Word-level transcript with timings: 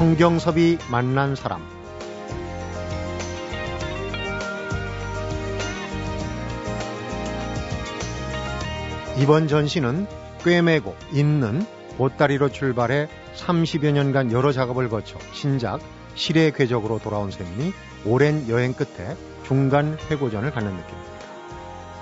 성경섭이 0.00 0.78
만난 0.90 1.34
사람 1.34 1.60
이번 9.18 9.46
전시는 9.46 10.06
꿰매고 10.42 10.96
있는 11.12 11.66
보따리로 11.98 12.48
출발해 12.48 13.10
30여 13.36 13.92
년간 13.92 14.32
여러 14.32 14.52
작업을 14.52 14.88
거쳐 14.88 15.18
신작 15.34 15.80
실의 16.14 16.52
궤적으로 16.52 16.98
돌아온 16.98 17.30
셈이니 17.30 17.74
오랜 18.06 18.48
여행 18.48 18.72
끝에 18.72 19.14
중간 19.44 19.98
회고전을 20.10 20.50
갖는 20.50 20.76
느낌입니다. 20.76 21.12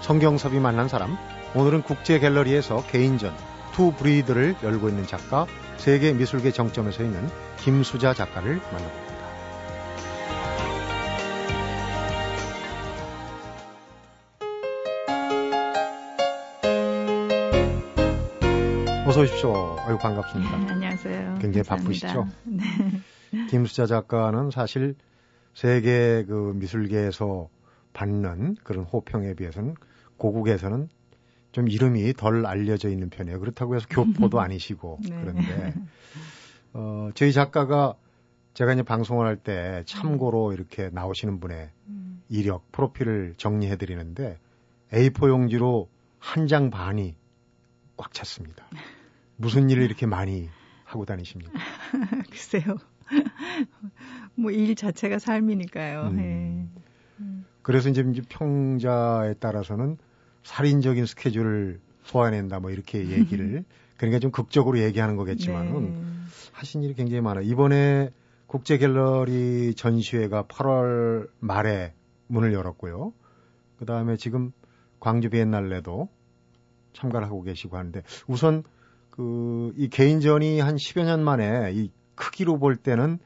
성경섭이 0.02 0.60
만난 0.60 0.86
사람 0.86 1.16
오늘은 1.56 1.82
국제 1.82 2.20
갤러리에서 2.20 2.84
개인전 2.92 3.36
To 3.72 3.90
Breathe를 3.90 4.54
열고 4.62 4.88
있는 4.88 5.04
작가 5.04 5.48
세계 5.78 6.12
미술계 6.12 6.50
정점에 6.50 6.90
서 6.90 7.04
있는 7.04 7.28
김수자 7.58 8.12
작가를 8.12 8.56
만나봅니다. 8.56 9.08
어서 19.06 19.22
오십시오. 19.22 19.76
아유 19.80 19.96
반갑습니다. 19.96 20.58
네, 20.58 20.66
안녕하세요. 20.72 21.38
굉장히 21.40 21.66
감사합니다. 21.66 22.08
바쁘시죠? 22.12 22.28
네. 22.44 23.46
김수자 23.48 23.86
작가는 23.86 24.50
사실 24.50 24.96
세계 25.54 26.24
그 26.28 26.52
미술계에서 26.56 27.48
받는 27.94 28.56
그런 28.64 28.84
호평에 28.84 29.34
비해서는 29.34 29.74
고국에서는 30.18 30.88
좀 31.58 31.68
이름이 31.68 32.12
덜 32.14 32.46
알려져 32.46 32.88
있는 32.88 33.10
편이에요. 33.10 33.40
그렇다고 33.40 33.74
해서 33.74 33.84
교포도 33.90 34.38
아니시고 34.40 35.00
네. 35.02 35.20
그런데 35.20 35.74
어, 36.72 37.10
저희 37.16 37.32
작가가 37.32 37.96
제가 38.54 38.72
이제 38.74 38.84
방송을 38.84 39.26
할 39.26 39.36
때 39.38 39.82
참고로 39.84 40.52
이렇게 40.52 40.88
나오시는 40.92 41.40
분의 41.40 41.70
음. 41.88 42.22
이력 42.28 42.70
프로필을 42.70 43.34
정리해 43.36 43.76
드리는데 43.76 44.38
A4 44.92 45.28
용지로 45.28 45.88
한 46.20 46.46
장 46.46 46.70
반이 46.70 47.16
꽉 47.96 48.12
찼습니다. 48.14 48.68
무슨 49.36 49.68
일을 49.70 49.82
이렇게 49.82 50.06
많이 50.06 50.48
하고 50.84 51.04
다니십니까? 51.04 51.52
글쎄요. 52.30 52.76
뭐 54.36 54.52
일 54.52 54.76
자체가 54.76 55.18
삶이니까요. 55.18 56.02
음. 56.12 56.16
네. 56.16 56.68
그래서 57.62 57.88
이제 57.88 58.04
이제 58.08 58.22
평자에 58.28 59.34
따라서는 59.34 59.98
살인적인 60.42 61.06
스케줄을 61.06 61.80
소화해낸다 62.04 62.60
뭐 62.60 62.70
이렇게 62.70 62.98
얘기를 63.10 63.64
그러니까 63.96 64.18
좀 64.20 64.30
극적으로 64.30 64.78
얘기하는 64.78 65.16
거겠지만은 65.16 65.82
네. 65.82 66.02
하신 66.52 66.82
일이 66.82 66.94
굉장히 66.94 67.20
많아요. 67.20 67.44
이번에 67.44 68.10
국제 68.46 68.78
갤러리 68.78 69.74
전시회가 69.74 70.44
8월 70.44 71.28
말에 71.40 71.92
문을 72.28 72.52
열었고요. 72.52 73.12
그 73.78 73.84
다음에 73.86 74.16
지금 74.16 74.52
광주 75.00 75.30
비엔날레도 75.30 76.08
참가를 76.94 77.26
하고 77.26 77.42
계시고 77.42 77.76
하는데 77.76 78.02
우선 78.26 78.62
그 79.10 79.72
이 79.76 79.88
개인전이 79.88 80.60
한 80.60 80.76
10여 80.76 81.04
년 81.04 81.24
만에 81.24 81.72
이 81.72 81.90
크기로 82.14 82.58
볼 82.58 82.76
때는 82.76 83.18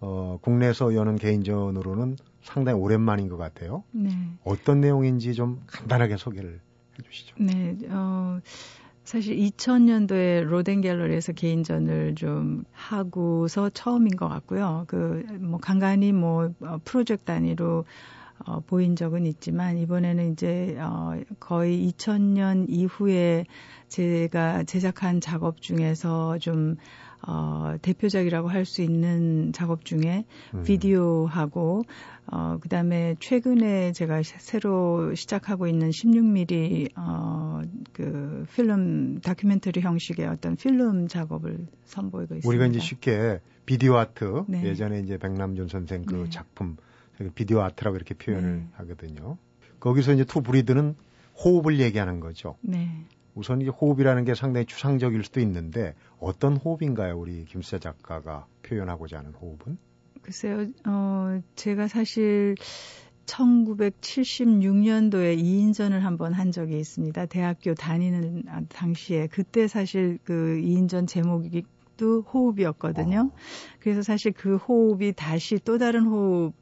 어 0.00 0.38
국내에서 0.42 0.94
여는 0.94 1.16
개인전으로는 1.16 2.16
상당히 2.42 2.78
오랜만인 2.78 3.28
것 3.28 3.36
같아요. 3.36 3.84
네. 3.92 4.10
어떤 4.44 4.80
내용인지 4.80 5.34
좀 5.34 5.62
간단하게 5.66 6.16
소개를 6.16 6.60
해주시죠. 6.98 7.36
네. 7.38 7.76
어, 7.88 8.40
사실 9.04 9.36
2000년도에 9.36 10.44
로덴 10.44 10.80
갤러리에서 10.80 11.32
개인전을 11.32 12.14
좀 12.14 12.64
하고서 12.72 13.70
처음인 13.70 14.16
것 14.16 14.28
같고요. 14.28 14.84
그, 14.86 15.24
뭐, 15.40 15.58
간간히 15.58 16.12
뭐, 16.12 16.52
어, 16.60 16.78
프로젝트 16.84 17.24
단위로 17.24 17.84
어, 18.44 18.60
보인 18.60 18.96
적은 18.96 19.24
있지만, 19.26 19.78
이번에는 19.78 20.32
이제, 20.32 20.76
어, 20.80 21.12
거의 21.38 21.88
2000년 21.88 22.66
이후에 22.68 23.44
제가 23.88 24.64
제작한 24.64 25.20
작업 25.20 25.60
중에서 25.60 26.38
좀, 26.38 26.76
어, 27.26 27.74
대표작이라고 27.82 28.48
할 28.48 28.64
수 28.64 28.82
있는 28.82 29.52
작업 29.52 29.84
중에 29.84 30.24
음. 30.54 30.62
비디오하고 30.64 31.82
어 32.26 32.58
그다음에 32.60 33.16
최근에 33.20 33.92
제가 33.92 34.22
시- 34.22 34.34
새로 34.38 35.14
시작하고 35.14 35.66
있는 35.66 35.90
16mm 35.90 36.90
어 36.96 37.62
그 37.92 38.46
필름 38.54 39.20
다큐멘터리 39.20 39.80
형식의 39.82 40.26
어떤 40.26 40.56
필름 40.56 41.06
작업을 41.08 41.66
선보이고 41.84 42.36
있습니다. 42.36 42.48
우리가 42.48 42.66
이제 42.66 42.78
쉽게 42.80 43.38
비디오 43.66 43.96
아트 43.96 44.44
네. 44.48 44.64
예전에 44.64 45.00
이제 45.00 45.18
백남준 45.18 45.68
선생 45.68 46.04
그 46.04 46.14
네. 46.24 46.30
작품 46.30 46.76
비디오 47.34 47.60
아트라고 47.60 47.96
이렇게 47.96 48.14
표현을 48.14 48.56
네. 48.56 48.66
하거든요. 48.72 49.36
거기서 49.78 50.14
이제 50.14 50.24
To 50.24 50.42
Breathe는 50.42 50.96
호흡을 51.44 51.78
얘기하는 51.80 52.18
거죠. 52.20 52.56
네. 52.62 52.88
우선 53.34 53.60
이게 53.60 53.70
호흡이라는 53.70 54.24
게 54.24 54.34
상당히 54.34 54.66
추상적일 54.66 55.24
수도 55.24 55.40
있는데 55.40 55.94
어떤 56.18 56.56
호흡인가요? 56.56 57.18
우리 57.18 57.44
김수자 57.44 57.78
작가가 57.78 58.46
표현하고자 58.62 59.18
하는 59.18 59.32
호흡은? 59.32 59.78
글쎄요. 60.22 60.66
어 60.86 61.40
제가 61.56 61.88
사실 61.88 62.54
1976년도에 63.26 65.36
2인전을 65.38 66.00
한번 66.00 66.32
한 66.32 66.50
적이 66.50 66.78
있습니다. 66.78 67.26
대학교 67.26 67.74
다니는 67.74 68.44
아, 68.48 68.62
당시에 68.68 69.28
그때 69.28 69.68
사실 69.68 70.18
그 70.24 70.60
2인전 70.62 71.06
제목이 71.08 71.62
또 71.96 72.22
호흡이었거든요. 72.22 73.30
어. 73.32 73.36
그래서 73.80 74.02
사실 74.02 74.32
그 74.32 74.56
호흡이 74.56 75.12
다시 75.12 75.58
또 75.64 75.78
다른 75.78 76.04
호흡, 76.06 76.54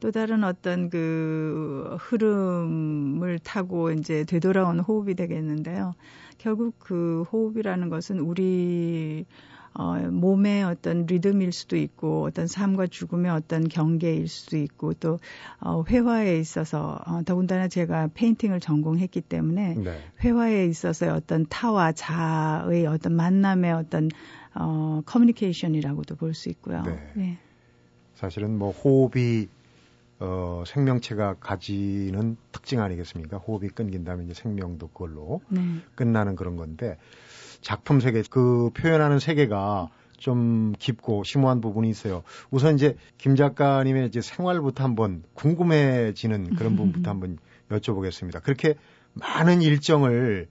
또 0.00 0.10
다른 0.10 0.44
어떤 0.44 0.90
그 0.90 1.96
흐름을 2.00 3.38
타고 3.40 3.90
이제 3.90 4.24
되돌아오는 4.24 4.80
호흡이 4.80 5.14
되겠는데요. 5.14 5.94
결국 6.38 6.74
그 6.78 7.24
호흡이라는 7.32 7.88
것은 7.88 8.18
우리 8.18 9.24
어, 9.76 9.96
몸의 9.96 10.62
어떤 10.62 11.04
리듬일 11.06 11.52
수도 11.52 11.76
있고 11.76 12.22
어떤 12.22 12.46
삶과 12.46 12.86
죽음의 12.86 13.30
어떤 13.32 13.68
경계일 13.68 14.28
수도 14.28 14.56
있고 14.56 14.94
또 14.94 15.18
어, 15.60 15.82
회화에 15.88 16.38
있어서 16.38 17.00
어, 17.06 17.22
더군다나 17.24 17.66
제가 17.66 18.10
페인팅을 18.14 18.60
전공했기 18.60 19.20
때문에 19.22 19.74
네. 19.74 19.98
회화에 20.22 20.66
있어서의 20.66 21.10
어떤 21.10 21.44
타와 21.48 21.90
자의 21.90 22.86
어떤 22.86 23.16
만남의 23.16 23.72
어떤 23.72 24.10
어, 24.54 25.02
커뮤니케이션이라고도 25.06 26.16
볼 26.16 26.34
수 26.34 26.48
있고요. 26.50 26.82
네. 26.82 27.12
네. 27.14 27.38
사실은 28.14 28.58
뭐 28.58 28.70
호흡이 28.70 29.48
어, 30.20 30.62
생명체가 30.66 31.34
가지는 31.40 32.36
특징 32.52 32.80
아니겠습니까? 32.80 33.38
호흡이 33.38 33.68
끊긴다면 33.68 34.26
이제 34.26 34.34
생명도 34.34 34.88
그걸로 34.88 35.40
네. 35.48 35.60
끝나는 35.94 36.36
그런 36.36 36.56
건데 36.56 36.98
작품 37.60 38.00
세계 38.00 38.22
그 38.28 38.70
표현하는 38.74 39.18
세계가 39.18 39.90
좀 40.16 40.72
깊고 40.78 41.24
심오한 41.24 41.60
부분이 41.60 41.90
있어요. 41.90 42.22
우선 42.50 42.76
이제 42.76 42.96
김 43.18 43.36
작가님의 43.36 44.06
이제 44.06 44.20
생활부터 44.20 44.84
한번 44.84 45.24
궁금해지는 45.34 46.54
그런 46.54 46.76
부분부터 46.76 47.10
한번 47.10 47.38
여쭤보겠습니다. 47.70 48.42
그렇게 48.42 48.74
많은 49.14 49.60
일정을 49.62 50.48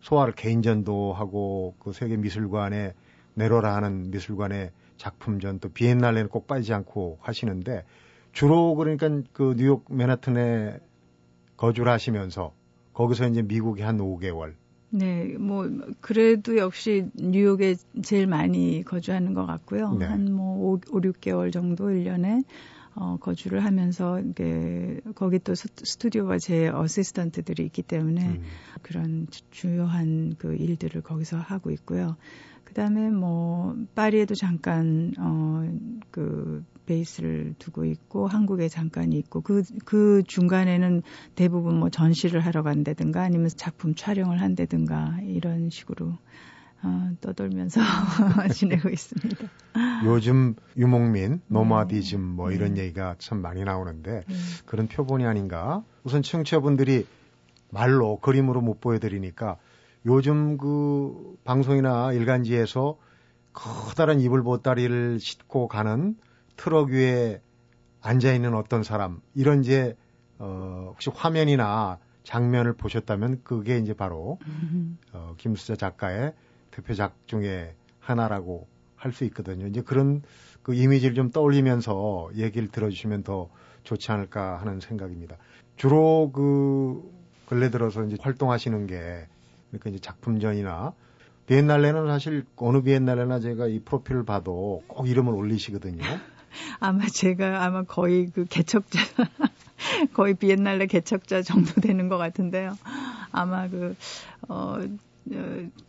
소화를 0.00 0.34
개인전도 0.34 1.12
하고 1.14 1.74
그 1.78 1.92
세계 1.92 2.16
미술관에 2.16 2.94
내로라 3.36 3.76
하는 3.76 4.10
미술관의 4.10 4.72
작품전 4.96 5.60
또 5.60 5.68
비엔날레는 5.68 6.28
꼭 6.30 6.46
빠지지 6.46 6.72
않고 6.72 7.18
하시는데 7.20 7.84
주로 8.32 8.74
그러니까 8.74 9.08
그 9.32 9.54
뉴욕 9.56 9.84
맨하튼에 9.90 10.78
거주를 11.56 11.92
하시면서 11.92 12.52
거기서 12.94 13.28
이제 13.28 13.42
미국에 13.42 13.82
한 13.82 13.98
5개월 13.98 14.54
네, 14.90 15.36
뭐 15.38 15.68
그래도 16.00 16.56
역시 16.56 17.06
뉴욕에 17.14 17.76
제일 18.02 18.26
많이 18.26 18.82
거주하는 18.84 19.34
것 19.34 19.44
같고요. 19.44 19.92
네. 19.94 20.06
한뭐 20.06 20.72
5, 20.72 20.80
6개월 20.80 21.52
정도 21.52 21.88
1년에 21.88 22.44
어, 22.94 23.18
거주를 23.20 23.62
하면서 23.64 24.18
이게 24.20 25.00
거기 25.14 25.38
또 25.40 25.54
스- 25.54 25.68
스튜디오가 25.76 26.38
제 26.38 26.68
어시스턴트들이 26.68 27.64
있기 27.66 27.82
때문에 27.82 28.26
음. 28.26 28.42
그런 28.80 29.26
주- 29.30 29.42
주요한 29.50 30.34
그 30.38 30.54
일들을 30.54 31.02
거기서 31.02 31.36
하고 31.36 31.70
있고요. 31.72 32.16
그다음에 32.66 33.10
뭐 33.10 33.74
파리에도 33.94 34.34
잠깐 34.34 35.12
어그 35.18 36.64
베이스를 36.84 37.54
두고 37.58 37.84
있고 37.84 38.26
한국에 38.26 38.68
잠깐 38.68 39.12
있고 39.12 39.40
그그 39.40 40.22
중간에는 40.26 41.02
대부분 41.34 41.78
뭐 41.78 41.90
전시를 41.90 42.40
하러 42.40 42.62
간다든가 42.62 43.22
아니면 43.22 43.48
작품 43.48 43.94
촬영을 43.94 44.40
한다든가 44.40 45.18
이런 45.22 45.70
식으로 45.70 46.18
어, 46.82 47.10
떠돌면서 47.20 47.80
지내고 48.52 48.90
있습니다. 48.90 49.48
요즘 50.04 50.54
유목민, 50.76 51.40
노마디즘 51.48 52.20
뭐 52.20 52.52
이런 52.52 52.74
네. 52.74 52.82
얘기가 52.82 53.16
참 53.18 53.40
많이 53.40 53.64
나오는데 53.64 54.22
네. 54.28 54.34
그런 54.66 54.86
표본이 54.86 55.24
아닌가. 55.24 55.82
우선 56.04 56.22
청취자분들이 56.22 57.06
말로 57.70 58.18
그림으로 58.20 58.60
못 58.60 58.80
보여드리니까 58.80 59.56
요즘 60.06 60.56
그 60.56 61.36
방송이나 61.44 62.12
일간지에서 62.12 62.96
커다란 63.52 64.20
이불 64.20 64.42
보따리를 64.42 65.18
싣고 65.18 65.68
가는 65.68 66.16
트럭 66.56 66.90
위에 66.90 67.40
앉아 68.00 68.32
있는 68.32 68.54
어떤 68.54 68.82
사람 68.82 69.20
이런 69.34 69.60
이제 69.60 69.96
어 70.38 70.90
혹시 70.90 71.10
화면이나 71.10 71.98
장면을 72.22 72.74
보셨다면 72.74 73.40
그게 73.42 73.78
이제 73.78 73.94
바로 73.94 74.38
어 75.12 75.34
김수자 75.38 75.74
작가의 75.76 76.34
대표작 76.70 77.14
중에 77.26 77.74
하나라고 78.00 78.66
할 78.96 79.12
수 79.12 79.24
있거든요. 79.26 79.66
이제 79.66 79.82
그런 79.82 80.22
그 80.62 80.74
이미지를 80.74 81.14
좀 81.14 81.30
떠올리면서 81.30 82.30
얘기를 82.34 82.68
들어주시면 82.68 83.22
더 83.22 83.48
좋지 83.84 84.10
않을까 84.10 84.56
하는 84.56 84.80
생각입니다. 84.80 85.36
주로 85.76 86.30
그 86.32 87.02
근래 87.46 87.70
들어서 87.70 88.02
이제 88.04 88.16
활동하시는 88.20 88.86
게 88.86 89.28
그러니까 89.70 89.90
이제 89.90 89.98
작품전이나 89.98 90.92
비엔날레는 91.46 92.06
사실 92.08 92.44
어느 92.56 92.82
비엔날레나 92.82 93.40
제가 93.40 93.68
이 93.68 93.80
프로필을 93.80 94.24
봐도 94.24 94.82
꼭 94.86 95.08
이름을 95.08 95.32
올리시거든요. 95.32 96.02
아마 96.80 97.06
제가 97.06 97.64
아마 97.64 97.82
거의 97.82 98.26
그 98.26 98.44
개척자 98.46 98.98
거의 100.14 100.34
비엔날레 100.34 100.86
개척자 100.86 101.42
정도 101.42 101.80
되는 101.80 102.08
것 102.08 102.16
같은데요. 102.16 102.76
아마 103.30 103.68
그 103.68 103.94
어, 104.48 104.78
어, 104.78 104.78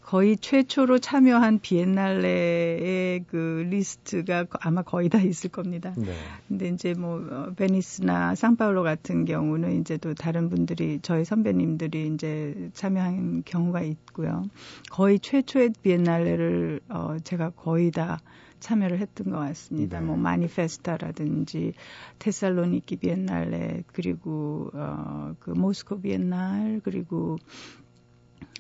거의 0.02 0.38
최초로 0.38 1.00
참여한 1.00 1.60
비엔날레의 1.60 3.26
그 3.28 3.68
리스트가 3.70 4.46
아마 4.62 4.82
거의 4.82 5.10
다 5.10 5.20
있을 5.20 5.52
겁니다. 5.52 5.94
네. 5.96 6.14
근데 6.48 6.70
이제 6.70 6.94
뭐 6.94 7.20
어, 7.30 7.54
베니스나 7.56 8.36
상파울로 8.36 8.84
같은 8.84 9.26
경우는 9.26 9.82
이제 9.82 9.98
또 9.98 10.14
다른 10.14 10.50
분들이 10.50 11.00
저희 11.02 11.24
선배님들이 11.24 12.08
이제 12.08 12.70
참여한 12.74 13.44
경우가 13.46 13.82
있고요. 13.82 14.44
거의 14.90 15.20
최초의 15.20 15.74
비엔날레를 15.84 16.82
어 16.90 17.18
제가 17.24 17.52
거의 17.52 17.92
다 17.92 18.20
참여를 18.60 19.00
했던 19.00 19.32
것 19.32 19.38
같습니다. 19.38 20.00
네. 20.00 20.06
뭐 20.06 20.18
마니페스타라든지 20.18 21.74
테살로니키 22.18 22.96
비엔날레 22.96 23.84
그리고 23.88 24.72
어그 24.74 25.52
모스코 25.52 26.02
비엔날 26.02 26.82
그리고 26.84 27.38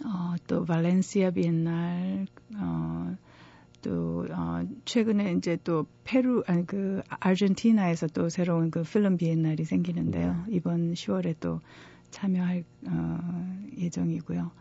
어, 0.06 0.36
또 0.48 0.66
발렌시아 0.66 1.32
비엔날, 1.32 2.28
어, 2.56 3.16
또, 3.82 4.26
어, 4.32 4.62
최근에 4.86 5.34
이제 5.34 5.58
또 5.64 5.86
페루, 6.04 6.44
아니 6.48 6.66
그 6.66 7.02
아르헨티나에서 7.10 8.08
또 8.08 8.30
새로운 8.30 8.70
그 8.70 8.84
필름 8.84 9.18
비엔날이 9.18 9.66
생기는데요. 9.66 10.44
네. 10.48 10.56
이번 10.56 10.94
10월에 10.94 11.36
또 11.40 11.62
참여할, 12.12 12.64
어, 12.88 13.58
예정이고요. 13.78 14.52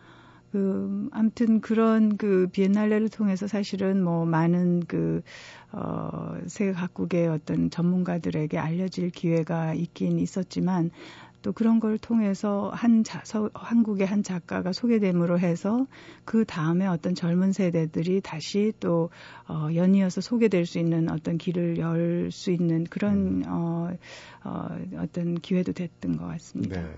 그, 0.52 1.08
아무튼 1.12 1.60
그런 1.60 2.16
그 2.16 2.48
비엔날레를 2.50 3.08
통해서 3.10 3.46
사실은 3.46 4.02
뭐 4.02 4.24
많은 4.24 4.80
그, 4.86 5.22
어, 5.72 6.36
세계 6.46 6.72
각국의 6.72 7.28
어떤 7.28 7.68
전문가들에게 7.68 8.56
알려질 8.56 9.10
기회가 9.10 9.74
있긴 9.74 10.18
있었지만 10.18 10.90
또 11.46 11.52
그런 11.52 11.78
걸 11.78 11.96
통해서 11.96 12.72
한 12.74 13.04
자, 13.04 13.22
서, 13.24 13.48
한국의 13.54 14.04
한 14.04 14.24
작가가 14.24 14.72
소개됨으로 14.72 15.38
해서 15.38 15.86
그 16.24 16.44
다음에 16.44 16.88
어떤 16.88 17.14
젊은 17.14 17.52
세대들이 17.52 18.20
다시 18.20 18.72
또 18.80 19.10
어, 19.46 19.68
연이어서 19.72 20.20
소개될 20.20 20.66
수 20.66 20.80
있는 20.80 21.08
어떤 21.08 21.38
길을 21.38 21.78
열 21.78 22.16
수 22.32 22.50
있는 22.50 22.82
그런 22.82 23.42
음. 23.42 23.42
어, 23.46 23.90
어, 24.42 24.68
어떤 24.96 25.36
기회도 25.36 25.72
됐던 25.72 26.16
것 26.16 26.26
같습니다. 26.26 26.80
네. 26.80 26.94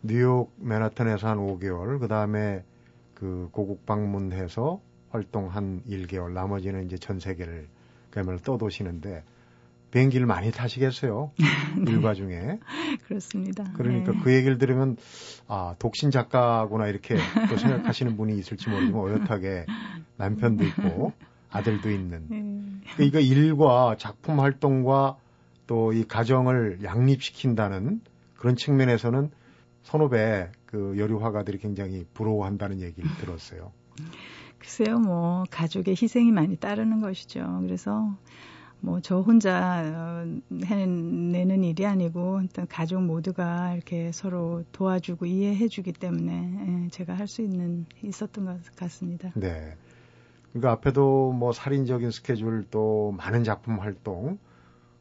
뉴욕 0.00 0.50
맨하탄에서 0.56 1.28
한 1.28 1.36
5개월, 1.36 2.00
그 2.00 2.08
다음에 2.08 2.64
그 3.12 3.50
고국 3.52 3.84
방문해서 3.84 4.80
활동 5.10 5.48
한 5.48 5.82
1개월, 5.86 6.32
나머지는 6.32 6.86
이제 6.86 6.96
전 6.96 7.20
세계를 7.20 7.68
그야말로 8.10 8.38
떠도시는데 8.38 9.22
비행기를 9.92 10.26
많이 10.26 10.50
타시겠어요. 10.50 11.30
네. 11.78 11.92
일과 11.92 12.14
중에. 12.14 12.58
그렇습니다. 13.06 13.64
그러니까 13.74 14.12
네. 14.12 14.18
그 14.24 14.34
얘기를 14.34 14.58
들으면 14.58 14.96
아 15.46 15.76
독신 15.78 16.10
작가구나 16.10 16.88
이렇게 16.88 17.16
또 17.48 17.56
생각하시는 17.56 18.16
분이 18.16 18.36
있을지 18.38 18.68
모르지만 18.68 19.00
어엿하게 19.00 19.66
남편도 20.16 20.64
있고 20.64 21.12
아들도 21.50 21.90
있는. 21.90 22.26
네. 22.28 22.94
그러니까 22.96 23.20
일과 23.20 23.96
작품 23.98 24.40
활동과 24.40 25.18
또 25.66 25.92
이 25.92 26.04
가정을 26.04 26.80
양립시킨다는 26.82 28.00
그런 28.36 28.56
측면에서는 28.56 29.30
선후배 29.84 30.50
그 30.66 30.94
여류 30.98 31.22
화가들이 31.22 31.58
굉장히 31.58 32.04
부러워한다는 32.14 32.80
얘기를 32.80 33.08
들었어요. 33.20 33.72
글쎄요, 34.58 34.98
뭐 34.98 35.44
가족의 35.50 35.96
희생이 36.00 36.30
많이 36.30 36.56
따르는 36.56 37.00
것이죠. 37.00 37.60
그래서 37.62 38.16
뭐 38.82 39.00
저 39.00 39.20
혼자 39.20 39.82
어, 39.94 40.40
해내는 40.64 41.64
일이 41.64 41.86
아니고 41.86 42.40
일단 42.42 42.66
가족 42.68 43.02
모두가 43.02 43.74
이렇게 43.74 44.10
서로 44.12 44.64
도와주고 44.72 45.26
이해해주기 45.26 45.92
때문에 45.92 46.84
예, 46.86 46.88
제가 46.90 47.14
할 47.14 47.28
수 47.28 47.42
있는 47.42 47.86
있었던 48.02 48.44
것 48.44 48.76
같습니다. 48.76 49.30
네. 49.34 49.76
그러니까 50.50 50.72
앞에도 50.72 51.32
뭐 51.32 51.52
살인적인 51.52 52.10
스케줄 52.10 52.64
또 52.70 53.12
많은 53.16 53.44
작품 53.44 53.78
활동, 53.80 54.38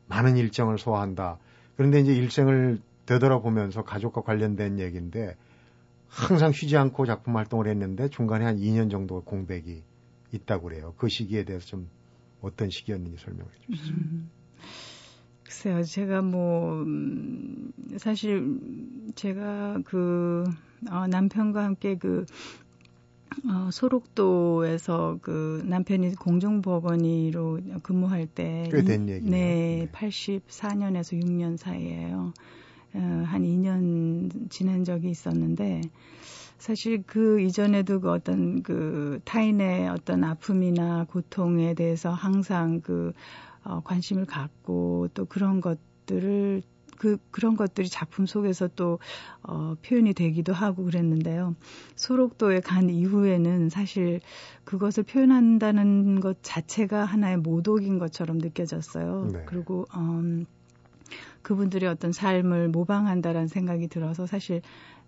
많은 0.07 0.38
일정을 0.38 0.77
소화한다. 0.77 1.39
그런데 1.75 2.00
이제 2.00 2.13
일생을 2.13 2.80
되돌아보면서 3.06 3.84
가족과 3.84 4.22
관련된 4.22 4.80
얘기인데 4.80 5.36
항상 6.07 6.51
쉬지 6.51 6.77
않고 6.77 7.06
작품 7.06 7.36
활동을 7.36 7.68
했는데 7.68 8.10
중간에 8.10 8.45
한 8.45 8.57
2년 8.57 8.92
정도 8.92 9.22
공백이 9.24 9.84
있다고 10.31 10.63
그래요. 10.66 10.94
그 10.98 11.10
시기에 11.10 11.44
대해서 11.44 11.66
좀 11.66 11.89
어떤 12.41 12.69
시기였는지 12.69 13.17
설명해 13.23 13.51
주시죠. 13.69 13.93
음, 13.93 14.31
글쎄요, 15.43 15.83
제가 15.83 16.21
뭐 16.21 16.81
음, 16.81 17.71
사실 17.97 18.59
제가 19.15 19.79
그 19.85 20.43
어, 20.89 21.07
남편과 21.07 21.63
함께 21.63 21.95
그 21.97 22.25
어, 23.47 23.69
소록도에서 23.71 25.19
그 25.21 25.63
남편이 25.65 26.15
공중법원이로 26.15 27.59
근무할 27.83 28.27
때 28.27 28.69
꽤된 28.71 29.09
얘기네요. 29.09 29.31
네, 29.31 29.85
네, 29.85 29.88
84년에서 29.91 31.17
6년 31.17 31.57
사이에요. 31.57 32.33
어, 32.93 33.00
한 33.25 33.43
2년 33.43 34.50
지낸 34.50 34.83
적이 34.83 35.10
있었는데 35.12 35.81
사실 36.62 37.03
그 37.08 37.41
이전에도 37.41 38.01
그 38.01 38.12
어떤 38.12 38.62
그 38.62 39.20
타인의 39.25 39.89
어떤 39.89 40.24
아픔이나 40.24 41.06
고통에 41.06 41.74
대해서 41.74 42.12
항상 42.12 42.82
그 42.82 43.13
어, 43.63 43.82
관심을 43.84 44.25
갖고 44.25 45.08
또 45.15 45.25
그런 45.25 45.60
것들을 45.60 46.62
그 47.00 47.18
그런 47.32 47.56
것들이 47.56 47.89
작품 47.89 48.27
속에서 48.27 48.70
또 48.75 49.00
어, 49.41 49.74
표현이 49.84 50.13
되기도 50.13 50.53
하고 50.53 50.84
그랬는데요. 50.84 51.56
소록도에 51.96 52.60
간 52.60 52.91
이후에는 52.91 53.70
사실 53.70 54.20
그것을 54.63 55.01
표현한다는 55.01 56.20
것 56.20 56.44
자체가 56.44 57.06
하나의 57.06 57.38
모독인 57.38 57.98
것처럼 57.98 58.38
느껴졌어요. 58.38 59.30
네. 59.34 59.44
그리고 59.48 59.88
음, 59.96 60.46
그분들의 61.41 61.89
어떤 61.89 62.12
삶을 62.12 62.70
모방한다라는 62.70 63.48
생각이 63.48 63.88
들어서 63.88 64.27
사실 64.27 64.62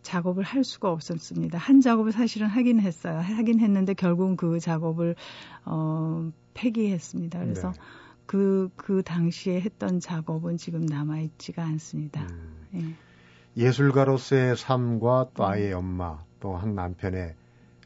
작업을 0.03 0.43
할 0.43 0.63
수가 0.63 0.91
없었습니다. 0.91 1.57
한 1.57 1.81
작업을 1.81 2.11
사실은 2.11 2.47
하긴 2.47 2.79
했어요. 2.79 3.19
하긴 3.19 3.59
했는데 3.59 3.93
결국은 3.93 4.35
그 4.35 4.59
작업을 4.59 5.15
어 5.65 6.31
폐기했습니다. 6.53 7.39
그래서 7.39 7.71
네. 7.71 7.79
그, 8.25 8.69
그 8.75 9.03
당시에 9.03 9.59
했던 9.59 9.99
작업은 9.99 10.57
지금 10.57 10.85
남아있지가 10.85 11.63
않습니다. 11.63 12.27
음. 12.73 12.95
예. 13.57 13.71
술가로서의 13.71 14.55
삶과 14.57 15.31
또 15.33 15.45
아이의 15.45 15.73
엄마, 15.73 16.19
또 16.39 16.55
한 16.55 16.75
남편의 16.75 17.35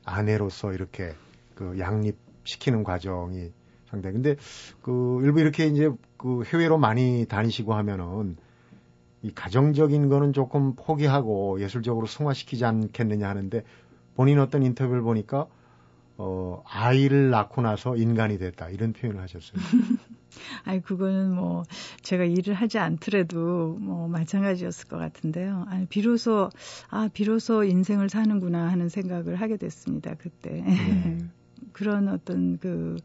아내로서 0.06 0.74
이렇게 0.74 1.14
그 1.56 1.78
양립시키는 1.78 2.84
과정이 2.84 3.52
상당히. 3.90 4.14
근데 4.14 4.36
그 4.82 5.20
일부 5.24 5.40
이렇게 5.40 5.68
이제 5.68 5.90
그 6.18 6.44
해외로 6.46 6.78
많이 6.78 7.26
다니시고 7.28 7.74
하면은 7.74 8.38
이 9.24 9.32
가정적인 9.32 10.10
거는 10.10 10.34
조금 10.34 10.76
포기하고 10.76 11.60
예술적으로 11.62 12.06
승화시키지 12.06 12.66
않겠느냐 12.66 13.28
하는데 13.28 13.64
본인 14.16 14.40
어떤 14.40 14.64
인터뷰를 14.64 15.02
보니까 15.02 15.48
어 16.20 16.64
아이를 16.66 17.30
낳고 17.30 17.62
나서 17.62 17.96
인간이 17.96 18.40
됐다 18.40 18.70
이런 18.70 18.94
표현을 18.94 19.22
하셨어요. 19.22 19.62
아니 20.66 20.82
그거는 20.82 21.34
뭐 21.34 21.64
제가 22.02 22.24
일을 22.24 22.54
하지 22.54 22.80
않더라도 22.80 23.78
뭐 23.80 24.08
마찬가지였을 24.08 24.88
것 24.88 24.98
같은데요. 24.98 25.66
아니 25.68 25.86
비로소 25.86 26.50
아 26.90 27.10
비로소 27.14 27.64
인생을 27.64 28.10
사는구나 28.10 28.68
하는 28.68 28.90
생각을 28.90 29.36
하게 29.36 29.58
됐습니다 29.58 30.16
그때 30.16 30.64
네. 30.66 31.18
그런 31.74 32.08
어떤 32.08 32.58
그 32.58 32.98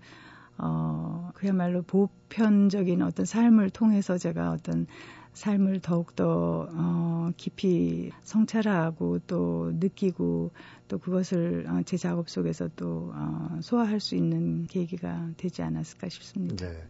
어, 0.59 1.31
그야말로 1.35 1.83
보편적인 1.83 3.03
어떤 3.03 3.27
삶을 3.27 3.71
통해서 3.71 4.17
제가 4.17 4.53
어떤 4.53 4.87
삶을 5.35 5.81
더욱더 5.81 6.69
어, 6.73 7.31
깊이 7.37 8.11
성찰하고 8.23 9.21
또 9.27 9.73
느끼고 9.75 10.51
또 10.89 10.99
그것을 10.99 11.67
어, 11.69 11.83
제 11.85 11.97
작업 11.97 12.29
속에서 12.29 12.69
또 12.77 13.13
어, 13.15 13.59
소화할 13.63 13.99
수 14.01 14.15
있는 14.15 14.67
계기가 14.67 15.31
되지 15.37 15.63
않았을까 15.63 16.09
싶습니다. 16.09 16.67
네. 16.67 16.85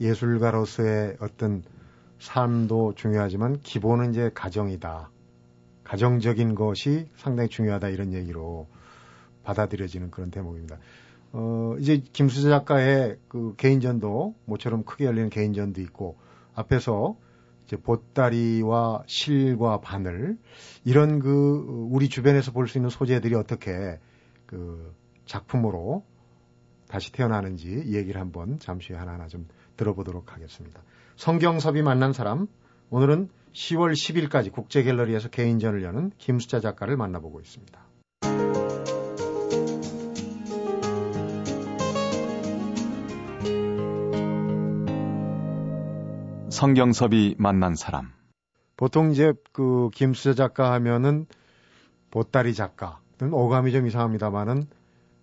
예술가로서의 0.00 1.16
어떤 1.20 1.62
삶도 2.18 2.94
중요하지만 2.94 3.60
기본은 3.60 4.10
이제 4.10 4.30
가정이다. 4.32 5.10
가정적인 5.84 6.54
것이 6.54 7.08
상당히 7.16 7.48
중요하다 7.48 7.88
이런 7.88 8.12
얘기로 8.12 8.68
받아들여지는 9.42 10.10
그런 10.12 10.30
대목입니다. 10.30 10.78
어, 11.32 11.74
이제 11.80 12.02
김수재 12.12 12.48
작가의 12.48 13.18
그 13.28 13.54
개인전도 13.56 14.36
모처럼 14.44 14.84
크게 14.84 15.04
열리는 15.04 15.30
개인전도 15.30 15.80
있고 15.80 16.16
앞에서 16.54 17.16
이제 17.72 17.80
보따리와 17.80 19.04
실과 19.06 19.80
바늘 19.80 20.36
이런 20.84 21.20
그 21.20 21.88
우리 21.90 22.10
주변에서 22.10 22.52
볼 22.52 22.66
수 22.68 22.76
있는 22.76 22.90
소재들이 22.90 23.34
어떻게 23.34 23.98
그 24.46 24.94
작품으로 25.24 26.04
다시 26.88 27.12
태어나는지 27.12 27.84
얘기를 27.86 28.20
한번 28.20 28.58
잠시 28.58 28.92
하나하나 28.92 29.26
좀 29.26 29.48
들어보도록 29.76 30.34
하겠습니다. 30.34 30.82
성경섭이 31.16 31.80
만난 31.80 32.12
사람 32.12 32.46
오늘은 32.90 33.30
10월 33.54 33.92
10일까지 33.92 34.52
국제갤러리에서 34.52 35.30
개인전을 35.30 35.82
여는 35.82 36.12
김수자 36.18 36.60
작가를 36.60 36.98
만나보고 36.98 37.40
있습니다. 37.40 37.80
성경섭이 46.62 47.34
만난 47.38 47.74
사람. 47.74 48.12
보통 48.76 49.10
이제 49.10 49.32
그 49.50 49.90
김수자 49.92 50.34
작가 50.34 50.70
하면은 50.74 51.26
보따리 52.12 52.54
작가. 52.54 53.00
오감이 53.20 53.72
좀 53.72 53.88
이상합니다만은 53.88 54.68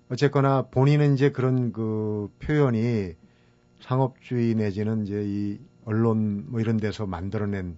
어쨌거나 0.09 0.63
본인은 0.63 1.13
이제 1.13 1.31
그런 1.31 1.71
그 1.71 2.29
표현이 2.39 3.13
상업주의 3.79 4.53
내지는 4.55 5.07
이제 5.07 5.23
이 5.25 5.59
언론 5.85 6.43
뭐 6.51 6.59
이런 6.59 6.75
데서 6.75 7.05
만들어낸 7.05 7.77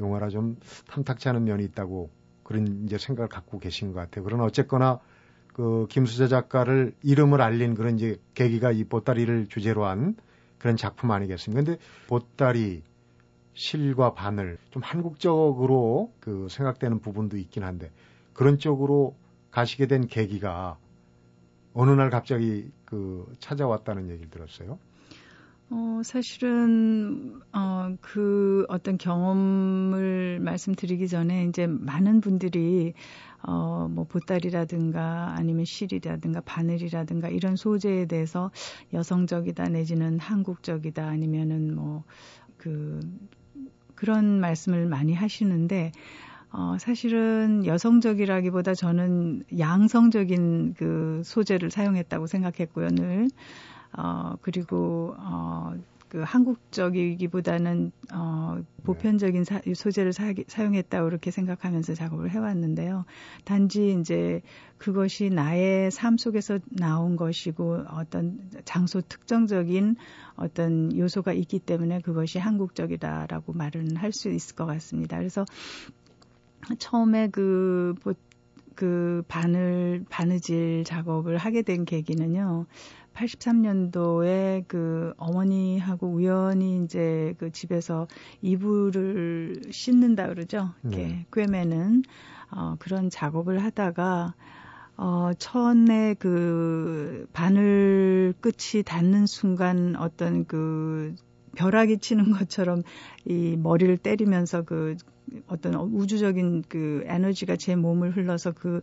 용어라 0.00 0.30
좀 0.30 0.56
탐탁치 0.88 1.28
않은 1.28 1.44
면이 1.44 1.64
있다고 1.64 2.08
그런 2.44 2.84
이제 2.86 2.96
생각을 2.96 3.28
갖고 3.28 3.58
계신 3.58 3.92
것 3.92 4.00
같아요. 4.00 4.24
그러나 4.24 4.44
어쨌거나 4.44 5.00
그 5.52 5.86
김수자 5.90 6.28
작가를 6.28 6.94
이름을 7.02 7.42
알린 7.42 7.74
그런 7.74 7.96
이제 7.96 8.18
계기가 8.32 8.72
이 8.72 8.84
보따리를 8.84 9.48
주제로 9.48 9.84
한 9.84 10.16
그런 10.66 10.76
작품 10.76 11.12
아니겠습니까? 11.12 11.62
근데 11.62 11.80
보따리, 12.08 12.82
실과 13.54 14.14
바늘 14.14 14.58
좀 14.70 14.82
한국적으로 14.82 16.12
그 16.18 16.48
생각되는 16.50 16.98
부분도 16.98 17.36
있긴 17.36 17.62
한데 17.62 17.92
그런 18.32 18.58
쪽으로 18.58 19.14
가시게 19.52 19.86
된 19.86 20.08
계기가 20.08 20.76
어느 21.72 21.90
날 21.92 22.10
갑자기 22.10 22.68
그 22.84 23.32
찾아왔다는 23.38 24.10
얘기를 24.10 24.28
들었어요. 24.28 24.80
어, 25.70 26.00
사실은, 26.04 27.40
어, 27.52 27.96
그 28.00 28.66
어떤 28.68 28.98
경험을 28.98 30.40
말씀드리기 30.40 31.06
전에 31.06 31.44
이제 31.44 31.68
많은 31.68 32.20
분들이 32.20 32.94
어, 33.42 33.88
뭐 33.90 34.04
보따리라든가 34.04 35.34
아니면 35.36 35.64
실이라든가 35.64 36.40
바늘이라든가 36.40 37.28
이런 37.28 37.56
소재에 37.56 38.06
대해서 38.06 38.50
여성적이다 38.92 39.68
내지는 39.68 40.18
한국적이다 40.18 41.06
아니면은 41.06 41.74
뭐 41.74 42.04
그 42.56 43.00
그런 43.94 44.40
말씀을 44.40 44.86
많이 44.86 45.14
하시는데 45.14 45.92
어, 46.50 46.76
사실은 46.78 47.64
여성적이라기보다 47.66 48.74
저는 48.74 49.44
양성적인 49.58 50.74
그 50.74 51.22
소재를 51.24 51.70
사용했다고 51.70 52.26
생각했고요, 52.26 52.88
늘. 52.88 53.28
어, 53.92 54.34
그리고, 54.40 55.14
어, 55.18 55.74
그 56.08 56.22
한국적이기보다는 56.22 57.92
어 58.12 58.58
보편적인 58.84 59.44
사, 59.44 59.60
소재를 59.74 60.12
사, 60.12 60.32
사용했다 60.46 61.02
그렇게 61.04 61.30
생각하면서 61.30 61.94
작업을 61.94 62.30
해왔는데요. 62.30 63.04
단지 63.44 63.96
이제 64.00 64.42
그것이 64.78 65.30
나의 65.30 65.90
삶 65.90 66.16
속에서 66.16 66.58
나온 66.70 67.16
것이고 67.16 67.84
어떤 67.90 68.50
장소 68.64 69.00
특정적인 69.00 69.96
어떤 70.36 70.96
요소가 70.96 71.32
있기 71.32 71.58
때문에 71.58 72.00
그것이 72.00 72.38
한국적이다라고 72.38 73.52
말은 73.52 73.96
할 73.96 74.12
수 74.16 74.30
있을 74.30 74.56
것 74.56 74.66
같습니다. 74.66 75.18
그래서 75.18 75.44
처음에 76.78 77.28
그, 77.28 77.94
그 78.74 79.22
바늘, 79.28 80.04
바느질 80.08 80.84
작업을 80.84 81.36
하게 81.36 81.62
된 81.62 81.84
계기는요. 81.84 82.66
83년도에 83.16 84.64
그 84.68 85.14
어머니하고 85.16 86.08
우연히 86.08 86.82
이제 86.84 87.34
그 87.38 87.50
집에서 87.50 88.06
이불을 88.42 89.62
씻는다 89.70 90.28
그러죠. 90.28 90.72
이렇게 90.84 91.08
네. 91.08 91.26
꿰매는 91.32 92.02
어, 92.50 92.76
그런 92.78 93.10
작업을 93.10 93.62
하다가 93.64 94.34
어, 94.98 95.30
천에 95.38 96.14
그 96.14 97.26
바늘 97.32 98.34
끝이 98.40 98.82
닿는 98.84 99.26
순간 99.26 99.96
어떤 99.96 100.46
그 100.46 101.14
벼락이 101.54 101.98
치는 101.98 102.32
것처럼 102.32 102.82
이 103.24 103.56
머리를 103.56 103.96
때리면서 103.98 104.62
그 104.62 104.96
어떤 105.48 105.74
우주적인 105.74 106.64
그 106.68 107.02
에너지가 107.06 107.56
제 107.56 107.76
몸을 107.76 108.16
흘러서 108.16 108.52
그 108.52 108.80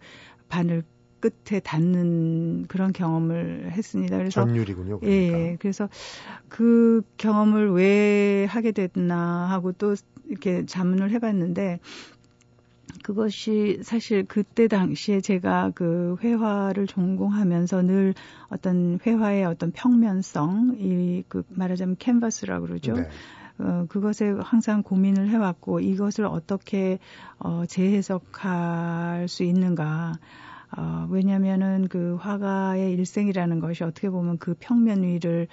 바늘 0.49 0.83
끝에 1.24 1.62
닿는 1.62 2.65
그런 2.68 2.92
경험을 2.92 3.72
했습니다. 3.72 4.18
그래서 4.18 4.46
전율이군요. 4.46 5.00
그러니까. 5.00 5.39
예, 5.39 5.58
그래서 5.58 5.88
그 6.50 7.01
경험을 7.15 7.72
왜 7.72 8.46
하게 8.50 8.74
됐나 8.74 9.48
하고 9.50 9.72
또 9.72 9.96
이렇게 10.27 10.65
자문을 10.65 11.12
해봤는데 11.12 11.80
그것이 13.03 13.80
사실 13.84 14.25
그때 14.25 14.68
당시에 14.68 15.22
제가 15.22 15.72
그 15.75 16.18
회화를 16.22 16.88
전공하면서 16.88 17.82
늘 17.84 18.13
어떤 18.50 19.00
회화의 19.06 19.46
어떤 19.46 19.72
평면성, 19.72 20.75
이 20.80 21.24
그 21.30 21.44
말하자면 21.50 21.96
캔버스라고 22.00 22.68
그러죠. 22.68 22.94
네. 22.94 23.08
어, 23.60 23.86
그것에 23.88 24.34
항상 24.39 24.84
고민을 24.84 25.30
해왔고 25.30 25.80
이것을 25.80 26.25
어떻게 26.25 27.00
어, 27.39 27.63
재해석할 27.65 29.27
수 29.30 29.44
있는가. 29.44 30.13
어, 30.75 31.08
왜냐면은 31.10 31.88
그 31.88 32.15
화가의 32.15 32.92
일생이라는 32.94 33.60
것이 33.60 33.84
어떻게 33.84 34.10
보면 34.10 34.38
그 34.38 34.56
평면 34.60 35.03
위를 35.03 35.48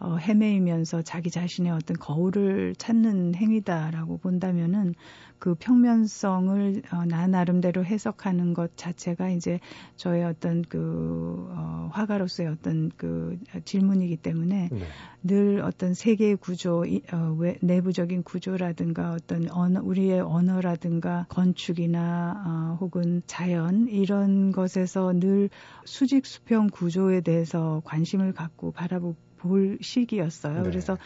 어, 0.00 0.16
헤매이면서 0.16 1.02
자기 1.02 1.30
자신의 1.30 1.72
어떤 1.72 1.96
거울을 1.96 2.74
찾는 2.76 3.36
행위다라고 3.36 4.18
본다면은 4.18 4.94
그 5.38 5.54
평면성을 5.54 6.82
어, 6.92 7.04
나 7.04 7.26
나름대로 7.26 7.84
해석하는 7.84 8.54
것 8.54 8.76
자체가 8.76 9.30
이제 9.30 9.60
저의 9.96 10.24
어떤 10.24 10.62
그 10.62 11.46
어, 11.50 11.53
화가로서의 11.94 12.48
어떤 12.48 12.90
그 12.96 13.38
질문이기 13.64 14.16
때문에 14.16 14.68
네. 14.72 14.78
늘 15.22 15.60
어떤 15.62 15.94
세계의 15.94 16.36
구조, 16.36 16.84
어, 17.12 17.36
외, 17.38 17.56
내부적인 17.60 18.24
구조라든가 18.24 19.12
어떤 19.12 19.48
언어, 19.50 19.80
우리의 19.82 20.20
언어라든가 20.20 21.26
건축이나 21.28 22.42
어, 22.44 22.78
혹은 22.80 23.22
자연 23.26 23.88
이런 23.88 24.52
것에서 24.52 25.12
늘 25.12 25.48
수직 25.84 26.26
수평 26.26 26.66
구조에 26.66 27.20
대해서 27.20 27.80
관심을 27.84 28.32
갖고 28.32 28.72
바라볼 28.72 29.14
시기였어요. 29.80 30.62
네. 30.62 30.62
그래서 30.64 30.98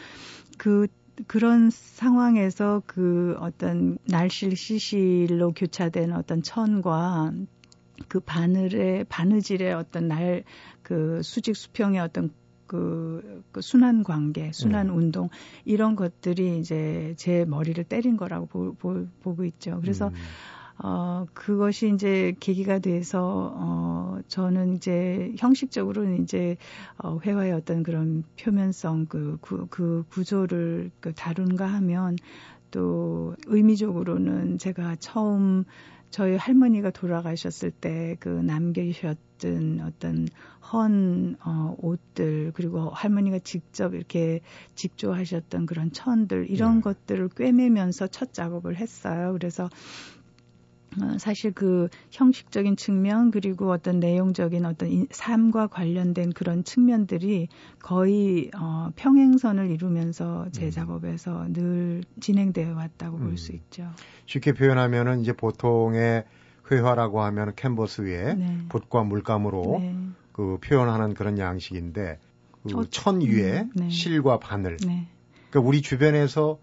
그 0.57 0.87
그런 1.27 1.69
상황에서 1.69 2.81
그 2.85 3.35
어떤 3.39 3.97
날실 4.05 4.55
시실로 4.55 5.51
교차된 5.51 6.13
어떤 6.13 6.41
천과 6.41 7.33
그 8.07 8.19
바늘의 8.19 9.05
바느질의 9.05 9.73
어떤 9.73 10.07
날 10.07 10.43
그 10.89 11.21
수직 11.21 11.55
수평의 11.55 11.99
어떤 11.99 12.31
그, 12.65 13.43
그 13.51 13.61
순환 13.61 14.03
관계, 14.03 14.51
순환 14.51 14.87
네. 14.87 14.93
운동 14.93 15.29
이런 15.65 15.95
것들이 15.95 16.57
이제 16.57 17.13
제 17.15 17.45
머리를 17.45 17.83
때린 17.83 18.17
거라고 18.17 18.47
보, 18.47 18.73
보, 18.73 19.05
보고 19.21 19.45
있죠. 19.45 19.79
그래서 19.81 20.07
음. 20.07 20.13
어, 20.81 21.25
그것이 21.35 21.93
이제 21.93 22.33
계기가 22.39 22.79
돼서, 22.79 23.53
어, 23.55 24.19
저는 24.29 24.77
이제 24.77 25.33
형식적으로는 25.37 26.23
이제, 26.23 26.55
어, 26.97 27.19
회화의 27.21 27.51
어떤 27.51 27.83
그런 27.83 28.23
표면성, 28.39 29.05
그, 29.07 29.37
그, 29.41 29.67
그 29.69 30.05
구조를 30.09 30.89
그 31.01 31.13
다룬가 31.13 31.67
하면 31.67 32.15
또 32.71 33.35
의미적으로는 33.45 34.57
제가 34.57 34.95
처음 34.99 35.65
저희 36.09 36.35
할머니가 36.35 36.91
돌아가셨을 36.91 37.71
때 37.71 37.99
그 38.19 38.29
남기셨던 38.29 39.81
어떤 39.81 40.27
헌 40.71 41.35
어, 41.43 41.75
옷들 41.79 42.51
그리고 42.53 42.89
할머니가 42.89 43.39
직접 43.39 43.93
이렇게 43.93 44.41
직조하셨던 44.75 45.65
그런 45.65 45.91
천들 45.91 46.49
이런 46.49 46.75
네. 46.75 46.81
것들을 46.81 47.29
꿰매면서 47.29 48.07
첫 48.07 48.33
작업을 48.33 48.75
했어요. 48.77 49.33
그래서 49.33 49.65
어, 49.65 49.69
사실 51.17 51.51
그 51.51 51.89
형식적인 52.11 52.75
측면 52.75 53.31
그리고 53.31 53.71
어떤 53.71 53.99
내용적인 53.99 54.65
어떤 54.65 55.07
삶과 55.11 55.67
관련된 55.67 56.33
그런 56.33 56.63
측면들이 56.63 57.47
거의 57.79 58.51
어, 58.57 58.89
평행선을 58.95 59.69
이루면서 59.71 60.47
제 60.51 60.65
음. 60.65 60.71
작업에서 60.71 61.47
늘 61.49 62.03
진행되어 62.19 62.75
왔다고 62.75 63.17
음. 63.17 63.23
볼수 63.23 63.53
있죠. 63.53 63.89
쉽게 64.25 64.53
표현하면은 64.53 65.21
이제 65.21 65.33
보통의 65.33 66.25
회화라고 66.71 67.21
하면 67.23 67.53
캔버스 67.55 68.01
위에 68.01 68.35
네. 68.35 68.57
붓과 68.69 69.03
물감으로 69.03 69.77
네. 69.79 69.95
그 70.31 70.57
표현하는 70.61 71.15
그런 71.15 71.37
양식인데 71.37 72.19
그천 72.63 73.21
위에 73.21 73.61
음, 73.61 73.71
네. 73.73 73.89
실과 73.89 74.39
바늘. 74.39 74.77
네. 74.85 75.07
그러니까 75.49 75.67
우리 75.67 75.81
주변에서 75.81 76.59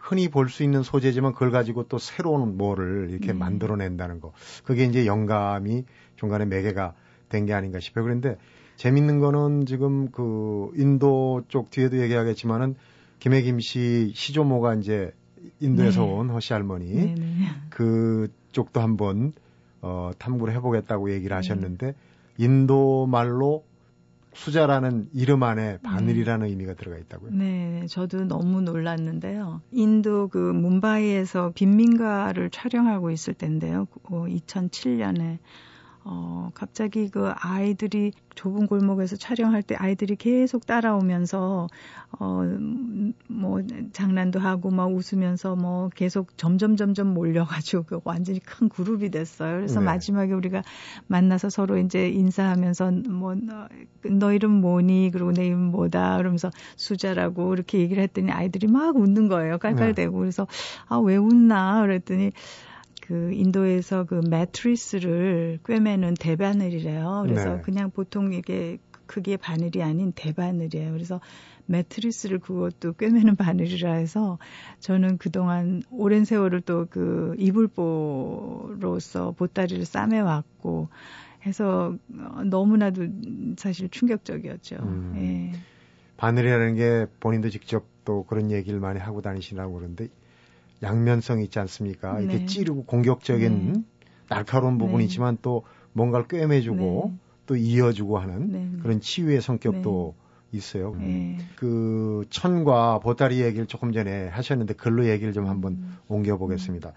흔히 0.00 0.28
볼 0.28 0.48
수 0.48 0.62
있는 0.62 0.82
소재지만 0.82 1.32
그걸 1.34 1.50
가지고 1.50 1.84
또 1.84 1.98
새로운 1.98 2.56
뭐를 2.56 3.08
이렇게 3.10 3.28
네. 3.28 3.32
만들어낸다는 3.34 4.20
거. 4.20 4.32
그게 4.64 4.84
이제 4.84 5.06
영감이 5.06 5.84
중간에 6.16 6.44
매개가 6.46 6.94
된 7.28 7.46
게 7.46 7.52
아닌가 7.54 7.78
싶어요. 7.78 8.04
그런데 8.04 8.36
재밌는 8.76 9.20
거는 9.20 9.66
지금 9.66 10.10
그 10.10 10.70
인도 10.74 11.42
쪽 11.48 11.70
뒤에도 11.70 11.98
얘기하겠지만은 12.00 12.74
김혜김 13.20 13.60
씨 13.60 14.10
시조모가 14.14 14.74
이제 14.76 15.12
인도에서 15.60 16.02
네. 16.02 16.12
온 16.12 16.30
허씨 16.30 16.52
할머니 16.54 16.86
네, 16.92 17.14
네. 17.16 17.46
그쪽도 17.70 18.80
한번 18.80 19.32
어 19.82 20.10
탐구를 20.18 20.54
해보겠다고 20.54 21.12
얘기를 21.12 21.36
하셨는데 21.36 21.94
인도 22.38 23.06
말로 23.06 23.64
수자라는 24.40 25.10
이름 25.12 25.42
안에 25.42 25.78
바늘이라는 25.82 26.46
네. 26.46 26.50
의미가 26.50 26.72
들어가 26.72 26.96
있다고요? 26.96 27.32
네, 27.32 27.84
저도 27.90 28.24
너무 28.24 28.62
놀랐는데요. 28.62 29.60
인도 29.70 30.28
그 30.28 30.38
뭄바이에서 30.38 31.52
빈민가를 31.54 32.48
촬영하고 32.48 33.10
있을 33.10 33.34
때인데요. 33.34 33.86
2007년에 34.04 35.38
어, 36.02 36.50
갑자기 36.54 37.10
그 37.10 37.30
아이들이 37.36 38.12
좁은 38.34 38.66
골목에서 38.66 39.16
촬영할 39.16 39.62
때 39.62 39.74
아이들이 39.74 40.16
계속 40.16 40.64
따라오면서, 40.64 41.68
어, 42.18 42.42
뭐, 43.28 43.60
장난도 43.92 44.40
하고 44.40 44.70
막 44.70 44.86
웃으면서 44.86 45.56
뭐 45.56 45.90
계속 45.94 46.36
점점 46.38 46.76
점점 46.76 47.12
몰려가지고 47.12 47.82
그 47.82 48.00
완전히 48.04 48.40
큰 48.40 48.70
그룹이 48.70 49.10
됐어요. 49.10 49.56
그래서 49.56 49.80
네. 49.80 49.86
마지막에 49.86 50.32
우리가 50.32 50.62
만나서 51.06 51.50
서로 51.50 51.76
이제 51.76 52.08
인사하면서 52.08 52.92
뭐, 53.10 53.34
너, 53.34 53.68
너 54.04 54.32
이름 54.32 54.52
뭐니? 54.52 55.10
그리고 55.12 55.32
내 55.32 55.46
이름 55.46 55.70
뭐다? 55.70 56.16
그러면서 56.16 56.50
수자라고 56.76 57.52
이렇게 57.52 57.78
얘기를 57.78 58.02
했더니 58.02 58.30
아이들이 58.32 58.68
막 58.68 58.96
웃는 58.96 59.28
거예요. 59.28 59.58
깔깔대고. 59.58 60.12
네. 60.12 60.18
그래서 60.18 60.46
아, 60.88 60.96
왜 60.96 61.16
웃나? 61.16 61.82
그랬더니 61.82 62.32
그 63.10 63.32
인도에서 63.32 64.04
그 64.04 64.20
매트리스를 64.30 65.58
꿰매는 65.66 66.14
대바늘이래요. 66.14 67.24
그래서 67.26 67.56
네. 67.56 67.60
그냥 67.62 67.90
보통 67.90 68.32
이게 68.32 68.78
크기의 69.06 69.36
바늘이 69.36 69.82
아닌 69.82 70.12
대바늘이에요. 70.12 70.92
그래서 70.92 71.20
매트리스를 71.66 72.38
그것도 72.38 72.92
꿰매는 72.92 73.34
바늘이라 73.34 73.94
해서 73.94 74.38
저는 74.78 75.18
그동안 75.18 75.82
오랜 75.90 76.24
세월을 76.24 76.60
또 76.60 76.86
그 76.88 77.34
이불보로서 77.36 79.32
보따리를 79.32 79.84
싸매왔고 79.84 80.88
해서 81.46 81.96
너무나도 82.44 83.08
사실 83.56 83.88
충격적이었죠. 83.88 84.76
음. 84.76 85.14
예. 85.16 85.58
바늘이라는 86.16 86.74
게 86.76 87.06
본인도 87.18 87.50
직접 87.50 87.84
또 88.04 88.22
그런 88.22 88.52
얘기를 88.52 88.78
많이 88.78 89.00
하고 89.00 89.20
다니시라고 89.20 89.74
그러는데 89.74 90.10
양면성이 90.82 91.44
있지 91.44 91.58
않습니까? 91.58 92.18
네. 92.18 92.24
이렇게 92.24 92.46
찌르고 92.46 92.84
공격적인 92.84 93.72
네. 93.72 93.80
날카로운 94.28 94.78
부분이 94.78 95.04
있지만 95.04 95.36
네. 95.36 95.42
또 95.42 95.64
뭔가를 95.92 96.28
꿰매주고 96.28 97.10
네. 97.12 97.18
또 97.46 97.56
이어주고 97.56 98.18
하는 98.18 98.52
네. 98.52 98.82
그런 98.82 99.00
치유의 99.00 99.40
성격도 99.40 100.14
있어요. 100.52 100.92
그 101.56 102.24
천과 102.30 103.00
보따리 103.00 103.40
얘기를 103.40 103.66
조금 103.66 103.92
전에 103.92 104.28
하셨는데 104.28 104.74
글로 104.74 105.08
얘기를 105.08 105.32
좀 105.32 105.46
한번 105.46 105.74
음. 105.74 105.96
옮겨 106.08 106.36
보겠습니다. 106.36 106.92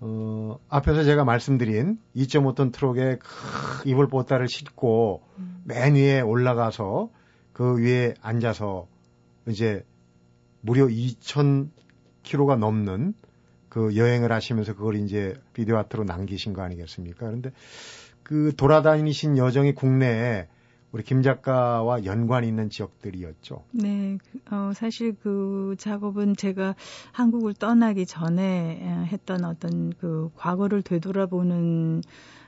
어, 0.00 0.58
앞에서 0.68 1.04
제가 1.04 1.24
말씀드린 1.24 1.98
2.5톤 2.14 2.72
트럭에 2.72 3.16
크, 3.16 3.88
이불 3.88 4.08
보따리를 4.08 4.48
싣고 4.48 5.22
음. 5.38 5.62
맨 5.64 5.94
위에 5.94 6.20
올라가서 6.20 7.10
그 7.52 7.78
위에 7.78 8.14
앉아서 8.20 8.86
이제 9.48 9.84
무려 10.60 10.86
2천 10.86 11.70
킬로가 12.24 12.56
넘는 12.56 13.14
그 13.68 13.96
여행을 13.96 14.32
하시면서 14.32 14.74
그걸 14.74 14.96
이제 14.96 15.40
비디오 15.52 15.76
아트로 15.76 16.04
남기신 16.04 16.52
거 16.52 16.62
아니겠습니까? 16.62 17.26
그런데 17.26 17.52
그 18.22 18.52
돌아다니신 18.56 19.38
여정이 19.38 19.74
국내에 19.74 20.48
우리 20.92 21.02
김 21.02 21.22
작가와 21.22 22.04
연관이 22.04 22.46
있는 22.46 22.70
지역들이었죠. 22.70 23.64
네, 23.72 24.18
어, 24.50 24.70
사실 24.74 25.16
그 25.20 25.74
작업은 25.76 26.36
제가 26.36 26.76
한국을 27.10 27.52
떠나기 27.54 28.06
전에 28.06 29.06
했던 29.06 29.44
어떤 29.44 29.92
그 30.00 30.30
과거를 30.36 30.82
되돌아보는 30.82 32.02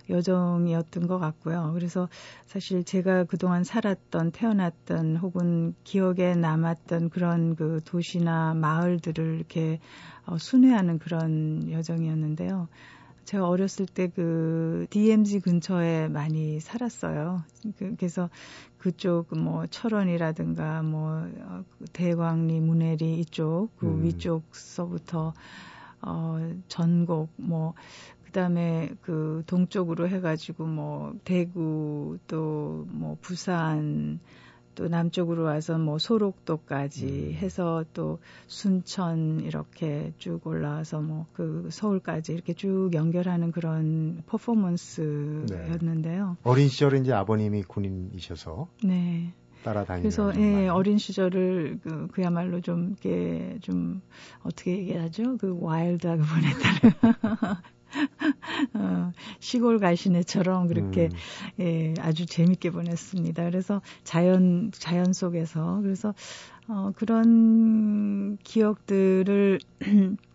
여정이었던 0.08 1.06
것 1.06 1.18
같고요. 1.18 1.70
그래서 1.74 2.08
사실 2.46 2.84
제가 2.84 3.24
그동안 3.24 3.64
살았던, 3.64 4.32
태어났던 4.32 5.16
혹은 5.16 5.74
기억에 5.84 6.34
남았던 6.34 7.10
그런 7.10 7.56
그 7.56 7.80
도시나 7.84 8.54
마을들을 8.54 9.36
이렇게 9.36 9.80
어, 10.26 10.38
순회하는 10.38 10.98
그런 10.98 11.70
여정이었는데요. 11.70 12.68
제가 13.24 13.48
어렸을 13.48 13.86
때 13.86 14.06
그 14.08 14.86
DMZ 14.90 15.40
근처에 15.40 16.08
많이 16.08 16.60
살았어요. 16.60 17.42
그, 17.76 17.94
그래서 17.96 18.30
그쪽 18.78 19.36
뭐 19.36 19.66
철원이라든가 19.66 20.82
뭐 20.82 21.28
어, 21.40 21.64
대광리, 21.92 22.60
문해리 22.60 23.18
이쪽 23.20 23.70
그 23.76 23.86
음. 23.86 24.04
위쪽서부터 24.04 25.34
어 26.02 26.52
전곡 26.68 27.30
뭐 27.36 27.74
그다음에 28.36 28.90
그 29.00 29.42
동쪽으로 29.46 30.08
해가지고 30.08 30.66
뭐 30.66 31.14
대구 31.24 32.18
또 32.28 32.84
뭐 32.90 33.16
부산 33.22 34.20
또 34.74 34.88
남쪽으로 34.88 35.44
와서 35.44 35.78
뭐 35.78 35.96
소록도까지 35.98 37.06
음. 37.06 37.32
해서 37.32 37.84
또 37.94 38.18
순천 38.46 39.40
이렇게 39.40 40.12
쭉 40.18 40.46
올라와서 40.46 41.00
뭐 41.00 41.24
그 41.32 41.68
서울까지 41.70 42.34
이렇게 42.34 42.52
쭉 42.52 42.90
연결하는 42.92 43.52
그런 43.52 44.22
퍼포먼스였는데요. 44.26 46.28
네. 46.28 46.36
어린 46.42 46.68
시절에 46.68 46.98
이제 46.98 47.14
아버님이 47.14 47.62
군인이셔서 47.62 48.68
네. 48.84 49.32
따라다니는 49.64 50.02
그래서 50.02 50.30
예, 50.36 50.68
어린 50.68 50.98
시절을 50.98 51.78
그 51.82 52.08
그야말로 52.12 52.60
좀 52.60 52.88
이렇게 52.90 53.56
좀 53.62 54.02
어떻게 54.42 54.76
얘기하죠? 54.78 55.38
그 55.38 55.56
와일드하게 55.58 56.20
보냈다는 56.22 56.92
어, 58.74 59.12
시골 59.38 59.78
가시네처럼 59.78 60.68
그렇게 60.68 61.08
음. 61.58 61.64
예, 61.64 61.94
아주 62.00 62.26
재밌게 62.26 62.70
보냈습니다. 62.70 63.44
그래서 63.44 63.80
자연 64.04 64.70
자연 64.72 65.12
속에서 65.12 65.80
그래서 65.82 66.14
어, 66.68 66.92
그런 66.96 68.36
기억들을 68.42 69.58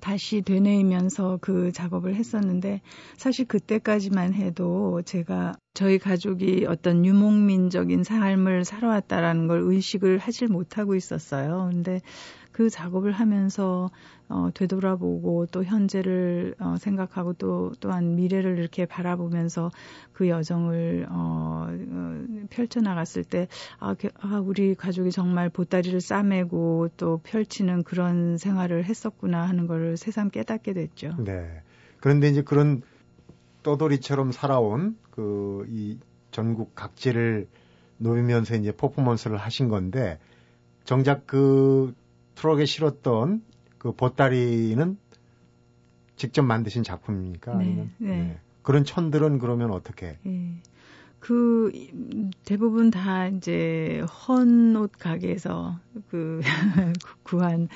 다시 0.00 0.42
되뇌이면서 0.42 1.38
그 1.40 1.72
작업을 1.72 2.14
했었는데 2.14 2.80
사실 3.16 3.44
그때까지만 3.46 4.34
해도 4.34 5.02
제가 5.02 5.54
저희 5.74 5.98
가족이 5.98 6.66
어떤 6.68 7.04
유목민적인 7.04 8.04
삶을 8.04 8.64
살아왔다라는 8.64 9.46
걸 9.46 9.62
의식을 9.62 10.18
하질 10.18 10.48
못하고 10.48 10.94
있었어요. 10.94 11.70
근데 11.72 12.00
그 12.56 12.70
작업을 12.70 13.12
하면서 13.12 13.90
어, 14.30 14.48
되돌아보고 14.54 15.44
또 15.52 15.62
현재를 15.62 16.54
어, 16.58 16.76
생각하고 16.78 17.34
또 17.34 17.72
또한 17.80 18.16
미래를 18.16 18.58
이렇게 18.58 18.86
바라보면서 18.86 19.70
그 20.14 20.30
여정을 20.30 21.06
어, 21.10 21.66
어 21.68 22.24
펼쳐 22.48 22.80
나갔을 22.80 23.24
때 23.24 23.48
아, 23.78 23.94
아 24.20 24.40
우리 24.42 24.74
가족이 24.74 25.10
정말 25.10 25.50
보따리를 25.50 26.00
싸매고 26.00 26.88
또 26.96 27.20
펼치는 27.24 27.82
그런 27.82 28.38
생활을 28.38 28.84
했었구나 28.84 29.46
하는 29.46 29.66
거를 29.66 29.98
새삼 29.98 30.30
깨닫게 30.30 30.72
됐죠. 30.72 31.10
네. 31.18 31.62
그런데 32.00 32.28
이제 32.28 32.40
그런 32.40 32.80
떠돌이처럼 33.62 34.32
살아온 34.32 34.96
그 35.10 35.66
이 35.68 35.98
전국 36.30 36.74
각지를 36.74 37.48
누비면서 37.98 38.56
이제 38.56 38.72
퍼포먼스를 38.72 39.36
하신 39.36 39.68
건데 39.68 40.18
정작 40.84 41.26
그 41.26 41.94
트럭에 42.36 42.64
실었던 42.64 43.42
그 43.78 43.92
보따리는 43.92 44.96
직접 46.16 46.42
만드신 46.42 46.82
작품입니까? 46.82 47.56
네, 47.56 47.64
네. 47.74 47.90
네. 47.98 48.40
그런 48.62 48.84
천들은 48.84 49.38
그러면 49.38 49.70
어떻게? 49.70 50.18
예. 50.26 50.54
그 51.18 51.72
대부분 52.44 52.90
다 52.90 53.26
이제 53.26 54.00
헌 54.28 54.76
옷 54.76 54.92
가게에서 54.98 55.78
그 56.10 56.40
구한 57.24 57.68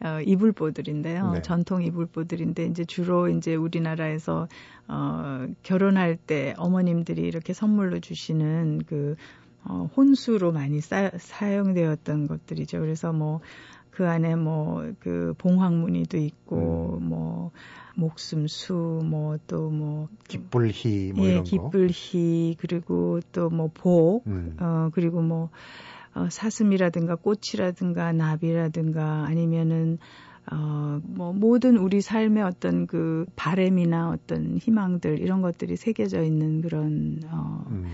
어, 0.00 0.20
이불보들인데요. 0.24 1.32
네. 1.32 1.42
전통 1.42 1.82
이불보들인데 1.82 2.64
이제 2.66 2.84
주로 2.84 3.28
이제 3.28 3.54
우리나라에서 3.54 4.48
어 4.88 5.46
결혼할 5.62 6.16
때 6.16 6.54
어머님들이 6.56 7.22
이렇게 7.22 7.52
선물로 7.52 8.00
주시는 8.00 8.82
그 8.86 9.16
어, 9.64 9.88
혼수로 9.96 10.52
많이 10.52 10.80
사, 10.80 11.10
사용되었던 11.16 12.28
것들이죠. 12.28 12.80
그래서 12.80 13.12
뭐 13.12 13.40
그 13.96 14.06
안에 14.06 14.36
뭐 14.36 14.92
그 15.00 15.32
봉황무늬도 15.38 16.18
있고 16.18 16.98
음. 17.00 17.08
뭐 17.08 17.50
목숨수 17.94 19.00
뭐 19.04 19.38
또뭐 19.46 20.08
깃불희 20.28 21.12
뭐 21.16 21.26
예, 21.26 21.30
이런 21.30 21.44
거. 21.44 21.50
깃불희 21.50 22.56
그리고 22.58 23.20
또 23.32 23.48
뭐 23.48 23.70
복, 23.72 24.26
음. 24.26 24.54
어 24.60 24.90
그리고 24.92 25.22
뭐 25.22 25.48
어, 26.14 26.28
사슴이라든가 26.30 27.16
꽃이라든가 27.16 28.12
나비라든가 28.12 29.24
아니면은 29.26 29.98
어, 30.52 31.00
뭐, 31.02 31.32
모든 31.32 31.76
우리 31.76 32.00
삶의 32.00 32.42
어떤 32.44 32.86
그 32.86 33.24
바램이나 33.34 34.10
어떤 34.10 34.58
희망들, 34.58 35.18
이런 35.18 35.42
것들이 35.42 35.74
새겨져 35.76 36.22
있는 36.22 36.60
그런, 36.60 37.18
어, 37.32 37.64
음. 37.70 37.84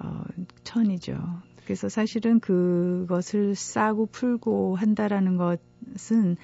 어, 0.00 0.24
천이죠. 0.64 1.16
그래서 1.64 1.88
사실은 1.88 2.40
그것을 2.40 3.54
싸고 3.54 4.06
풀고 4.06 4.76
한다라는 4.76 5.36
것은, 5.36 6.36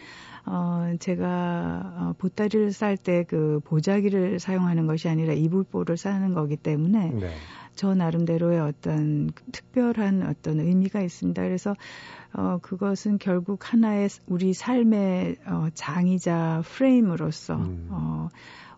어, 0.46 0.94
제가, 0.98 1.94
어, 1.96 2.14
보따리를 2.18 2.72
쌀 2.72 2.96
때 2.96 3.24
그 3.24 3.60
보자기를 3.64 4.38
사용하는 4.38 4.86
것이 4.86 5.08
아니라 5.08 5.32
이불보를 5.34 5.96
싸는 5.96 6.34
거기 6.34 6.56
때문에, 6.56 7.10
네. 7.10 7.30
저 7.78 7.94
나름대로의 7.94 8.58
어떤 8.58 9.30
특별한 9.52 10.26
어떤 10.26 10.58
의미가 10.58 11.00
있습니다. 11.00 11.40
그래서 11.40 11.76
어 12.32 12.58
그것은 12.60 13.18
결국 13.18 13.72
하나의 13.72 14.08
우리 14.26 14.52
삶의 14.52 15.36
어 15.46 15.68
장이자 15.74 16.62
프레임으로서 16.64 17.54
음. 17.54 17.86
어 17.90 18.28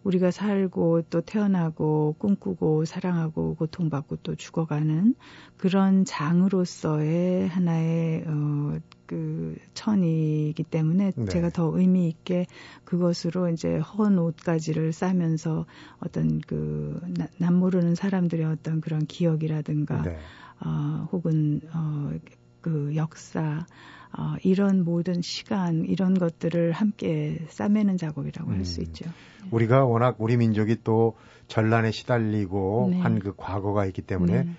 우리가 0.04 0.30
살고 0.30 1.02
또 1.10 1.20
태어나고 1.20 2.16
꿈꾸고 2.18 2.84
사랑하고 2.84 3.54
고통받고 3.56 4.16
또 4.22 4.34
죽어가는 4.34 5.14
그런 5.58 6.04
장으로서의 6.04 7.48
하나의 7.48 8.24
어 8.26 8.78
그 9.10 9.56
천이기 9.74 10.62
때문에 10.62 11.10
네. 11.16 11.24
제가 11.24 11.50
더 11.50 11.76
의미 11.76 12.06
있게 12.08 12.46
그것으로 12.84 13.48
이제 13.48 13.76
헌 13.78 14.16
옷가지를 14.16 14.92
싸면서 14.92 15.66
어떤 15.98 16.40
그 16.46 17.00
나- 17.18 17.26
남모르는 17.38 17.96
사람들의 17.96 18.46
어떤 18.46 18.80
그런 18.80 19.06
기억이라든가 19.06 20.02
네. 20.02 20.16
어, 20.64 21.08
혹은 21.10 21.60
어, 21.74 22.12
그 22.60 22.94
역사 22.94 23.66
어, 24.16 24.34
이런 24.42 24.84
모든 24.84 25.22
시간 25.22 25.84
이런 25.84 26.14
것들을 26.14 26.72
함께 26.72 27.38
싸매는 27.48 27.96
작업이라고 27.96 28.50
할수 28.50 28.80
음. 28.80 28.86
있죠. 28.86 29.10
우리가 29.50 29.84
워낙 29.84 30.16
우리 30.18 30.36
민족이 30.36 30.78
또 30.84 31.16
전란에 31.46 31.90
시달리고 31.90 32.88
네. 32.92 33.00
한그 33.00 33.34
과거가 33.36 33.86
있기 33.86 34.02
때문에 34.02 34.44
네. 34.44 34.50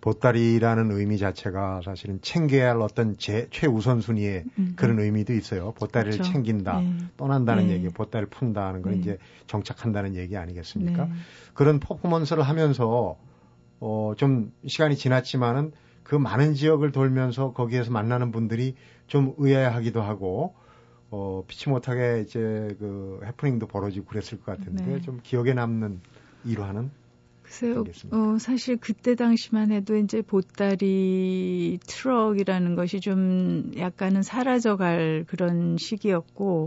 보따리라는 0.00 0.92
의미 0.92 1.18
자체가 1.18 1.80
사실은 1.84 2.20
챙겨야 2.22 2.70
할 2.70 2.80
어떤 2.80 3.16
제, 3.18 3.48
최우선순위의 3.50 4.44
음. 4.58 4.72
그런 4.76 5.00
의미도 5.00 5.32
있어요. 5.32 5.72
보따리를 5.72 6.12
그렇죠. 6.12 6.32
챙긴다, 6.32 6.80
네. 6.80 6.96
떠난다는 7.16 7.66
네. 7.66 7.74
얘기, 7.74 7.88
보따리를 7.88 8.28
푼다는 8.28 8.82
건 8.82 8.92
네. 8.92 8.98
이제 8.98 9.18
정착한다는 9.48 10.14
얘기 10.14 10.36
아니겠습니까? 10.36 11.06
네. 11.06 11.10
그런 11.54 11.80
퍼포먼스를 11.80 12.44
하면서 12.44 13.16
어, 13.80 14.12
좀 14.16 14.52
시간이 14.64 14.96
지났지만은 14.96 15.72
그 16.06 16.14
많은 16.14 16.54
지역을 16.54 16.92
돌면서 16.92 17.52
거기에서 17.52 17.90
만나는 17.90 18.30
분들이 18.30 18.76
좀 19.08 19.34
의아해하기도 19.38 20.00
하고 20.00 20.54
어, 21.10 21.42
피치 21.48 21.68
못하게 21.68 22.22
이제 22.24 22.38
그 22.78 23.20
해프닝도 23.24 23.66
벌어지고 23.66 24.06
그랬을 24.06 24.40
것 24.40 24.56
같은데 24.56 24.84
네. 24.84 25.00
좀 25.00 25.20
기억에 25.22 25.52
남는 25.52 26.00
일화는 26.44 26.90
글쎄요. 27.42 27.84
어, 28.10 28.38
사실 28.38 28.76
그때 28.76 29.14
당시만 29.14 29.70
해도 29.70 29.96
이제 29.96 30.20
보따리 30.20 31.78
트럭이라는 31.86 32.74
것이 32.74 32.98
좀 32.98 33.70
약간은 33.76 34.22
사라져갈 34.22 35.24
그런 35.28 35.76
시기였고, 35.78 36.66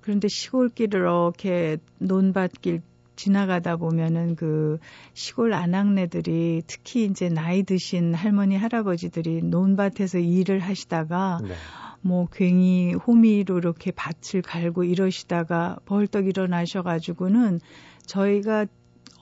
그런데 0.00 0.26
시골길을 0.26 1.00
이렇게 1.02 1.76
논밭길 1.98 2.82
지나가다 3.18 3.76
보면은 3.76 4.36
그 4.36 4.78
시골 5.12 5.52
아낙네들이 5.52 6.62
특히 6.68 7.04
이제 7.04 7.28
나이 7.28 7.64
드신 7.64 8.14
할머니, 8.14 8.56
할아버지들이 8.56 9.42
논밭에서 9.42 10.18
일을 10.18 10.60
하시다가 10.60 11.40
네. 11.42 11.54
뭐 12.00 12.28
괜히 12.30 12.94
호미로 12.94 13.58
이렇게 13.58 13.90
밭을 13.90 14.42
갈고 14.42 14.84
이러시다가 14.84 15.78
벌떡 15.84 16.28
일어나셔 16.28 16.82
가지고는 16.82 17.60
저희가 18.06 18.66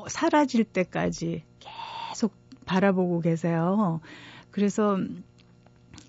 사라질 0.09 0.65
때까지 0.65 1.43
계속 1.59 2.35
바라보고 2.67 3.21
계세요. 3.21 4.01
그래서 4.51 4.99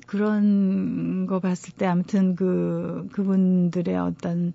그런 0.06 1.26
거 1.26 1.40
봤을 1.40 1.74
때 1.74 1.86
아무튼 1.86 2.36
그 2.36 3.08
그분들의 3.14 3.98
어떤 3.98 4.52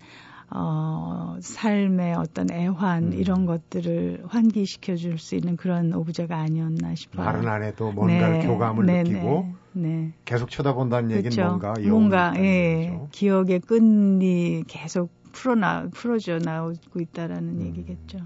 어 0.55 1.37
삶의 1.41 2.15
어떤 2.15 2.51
애환 2.51 3.05
음. 3.05 3.13
이런 3.15 3.47
것들을 3.47 4.25
환기시켜 4.27 4.97
줄 4.97 5.19
수 5.19 5.35
있는 5.35 5.57
그런 5.57 5.93
오브제가 5.95 6.37
아니었나 6.37 6.95
싶어요. 6.95 7.27
말은 7.27 7.49
안 7.49 7.63
해도 7.63 7.91
뭔가를 7.93 8.39
네, 8.41 8.47
교감을 8.47 8.87
네, 8.87 9.03
느끼고 9.03 9.55
네, 9.75 9.89
네. 9.89 10.13
계속 10.25 10.51
쳐다본다는 10.51 11.11
얘기는 11.13 11.37
그렇죠. 11.37 11.49
뭔가 11.49 11.75
뭔가 11.81 12.33
예, 12.37 12.87
거죠. 12.87 13.09
기억의 13.13 13.61
끈이 13.61 14.65
계속 14.67 15.11
풀어나 15.33 15.89
풀어져 15.93 16.39
나오고 16.39 17.01
있다라는 17.01 17.61
음. 17.61 17.67
얘기겠죠. 17.67 18.19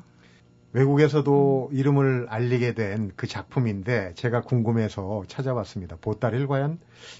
외국에서도 0.73 1.71
이름을 1.73 2.27
알리게 2.29 2.75
된 2.75 3.11
그 3.17 3.27
작품인데 3.27 4.12
제가 4.15 4.43
궁금해서 4.43 5.25
찾아봤습니다. 5.27 5.97
보따리를 6.01 6.47
과연 6.49 6.79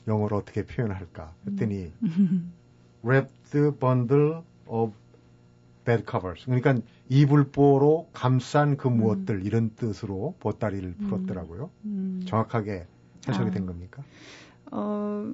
영어로 0.09 0.37
어떻게 0.37 0.65
표현할까 0.65 1.33
했더니 1.47 1.93
wrapped 3.05 3.79
bundle 3.81 4.43
of 4.67 4.93
bed 5.85 6.05
covers. 6.09 6.45
그러니까 6.45 6.77
이불보로 7.09 8.09
감싼 8.13 8.77
그 8.77 8.89
무엇들 8.89 9.47
이런 9.47 9.71
뜻으로 9.77 10.35
보따리를 10.41 10.95
풀었더라고요. 10.95 11.71
음. 11.85 12.23
정확하게 12.27 12.87
해석이 13.29 13.49
아. 13.49 13.53
된 13.53 13.67
겁니까? 13.67 14.03
어, 14.73 15.33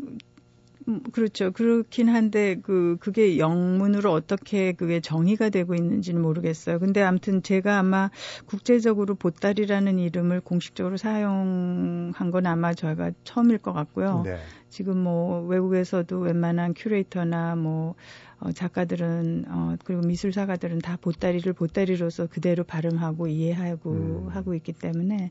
음, 0.88 1.00
그렇죠. 1.12 1.52
그렇긴 1.52 2.08
한데, 2.08 2.56
그, 2.62 2.96
그게 3.00 3.38
영문으로 3.38 4.12
어떻게 4.12 4.72
그게 4.72 5.00
정의가 5.00 5.50
되고 5.50 5.74
있는지는 5.74 6.20
모르겠어요. 6.20 6.78
근데 6.80 7.02
아무튼 7.02 7.42
제가 7.42 7.78
아마 7.78 8.10
국제적으로 8.46 9.14
보따리라는 9.14 9.98
이름을 9.98 10.40
공식적으로 10.40 10.96
사용한 10.96 12.30
건 12.30 12.46
아마 12.46 12.74
저희가 12.74 13.12
처음일 13.24 13.58
것 13.58 13.72
같고요. 13.72 14.22
네. 14.24 14.38
지금 14.70 14.98
뭐 14.98 15.42
외국에서도 15.46 16.18
웬만한 16.18 16.74
큐레이터나 16.74 17.56
뭐 17.56 17.94
어, 18.42 18.50
작가들은 18.50 19.44
어, 19.48 19.76
그리고 19.84 20.02
미술사가들은 20.02 20.80
다 20.80 20.98
보따리를 21.00 21.52
보따리로서 21.52 22.26
그대로 22.26 22.64
발음하고 22.64 23.28
이해하고 23.28 23.90
음. 23.92 24.28
하고 24.30 24.54
있기 24.54 24.72
때문에 24.72 25.30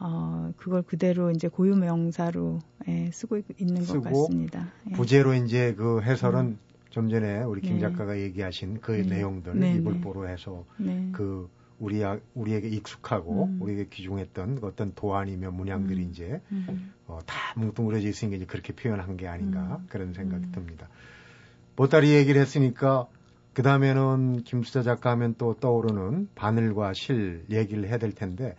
어, 0.00 0.52
그걸 0.56 0.82
그대로 0.82 1.30
이제 1.30 1.46
고유 1.46 1.76
명사로 1.76 2.58
예, 2.88 3.10
쓰고 3.12 3.40
있는 3.58 3.84
것 3.84 4.02
같습니다. 4.02 4.72
예. 4.90 4.92
부제로 4.94 5.34
이제 5.34 5.74
그 5.74 6.02
해설은 6.02 6.58
좀 6.90 7.10
전에 7.10 7.42
우리 7.42 7.60
김 7.60 7.74
네. 7.74 7.80
작가가 7.80 8.18
얘기하신 8.18 8.80
그 8.80 8.92
네. 8.92 9.16
내용들 9.16 9.58
네, 9.58 9.74
이불보로 9.74 10.28
해서 10.28 10.64
네. 10.78 11.10
그 11.12 11.48
우리 11.78 12.02
우리에게 12.34 12.68
익숙하고 12.68 13.44
음. 13.44 13.62
우리에게 13.62 13.86
귀중했던 13.88 14.60
어떤 14.62 14.94
도안이며 14.94 15.52
문양들이 15.52 16.02
음. 16.02 16.10
이제 16.10 16.40
음. 16.50 16.92
어, 17.06 17.20
다 17.24 17.54
뭉뚱그려져 17.56 18.08
있으니까 18.08 18.36
이제 18.36 18.46
그렇게 18.46 18.72
표현한 18.72 19.16
게 19.16 19.28
아닌가 19.28 19.78
음. 19.80 19.86
그런 19.88 20.12
생각이 20.12 20.46
음. 20.46 20.52
듭니다. 20.52 20.88
보따리 21.78 22.12
얘기를 22.12 22.40
했으니까 22.40 23.06
그 23.54 23.62
다음에는 23.62 24.42
김수자 24.42 24.82
작가 24.82 25.12
하면 25.12 25.36
또 25.38 25.54
떠오르는 25.54 26.28
바늘과 26.34 26.92
실 26.92 27.44
얘기를 27.50 27.86
해야 27.86 27.98
될 27.98 28.10
텐데 28.10 28.56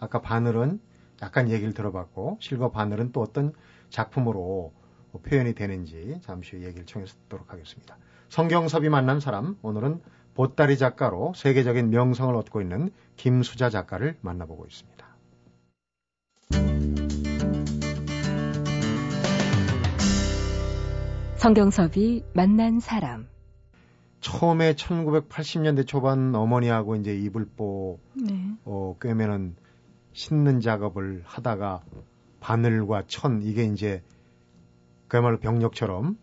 아까 0.00 0.22
바늘은 0.22 0.80
약간 1.20 1.50
얘기를 1.50 1.74
들어봤고 1.74 2.38
실과 2.40 2.70
바늘은 2.70 3.12
또 3.12 3.20
어떤 3.20 3.52
작품으로 3.90 4.72
표현이 5.22 5.54
되는지 5.54 6.18
잠시 6.22 6.56
후 6.56 6.64
얘기를 6.64 6.86
청해서 6.86 7.14
듣도록 7.24 7.52
하겠습니다. 7.52 7.98
성경섭이 8.30 8.88
만난 8.88 9.20
사람 9.20 9.58
오늘은 9.60 10.00
보따리 10.32 10.78
작가로 10.78 11.34
세계적인 11.36 11.90
명성을 11.90 12.34
얻고 12.34 12.62
있는 12.62 12.88
김수자 13.16 13.68
작가를 13.68 14.16
만나보고 14.22 14.64
있습니다. 14.64 14.95
성경섭이 21.46 22.24
만난 22.34 22.80
사람. 22.80 23.28
처음에 24.18 24.74
1980년대 24.74 25.86
초반 25.86 26.34
어머니하고 26.34 26.96
이제 26.96 27.16
이불보 27.16 28.00
네. 28.14 28.50
어, 28.64 28.96
꿰매는 29.00 29.54
씻는 30.12 30.58
작업을 30.58 31.22
하다가 31.24 31.84
바늘과 32.40 33.04
천 33.06 33.42
이게 33.42 33.62
이제 33.62 34.02
그야말로 35.06 35.38
병력처럼 35.38 36.18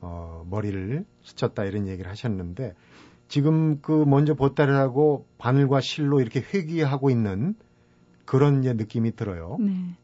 어, 0.00 0.46
머리를 0.48 1.04
스쳤다 1.24 1.64
이런 1.64 1.88
얘기를 1.88 2.08
하셨는데 2.08 2.76
지금 3.26 3.80
그 3.80 4.04
먼저 4.06 4.34
보따리를 4.34 4.78
하고 4.78 5.26
바늘과 5.38 5.80
실로 5.80 6.20
이렇게 6.20 6.38
회귀하고 6.40 7.10
있는 7.10 7.56
그런 8.24 8.60
이제 8.60 8.74
느낌이 8.74 9.16
들어요. 9.16 9.56
네. 9.58 9.96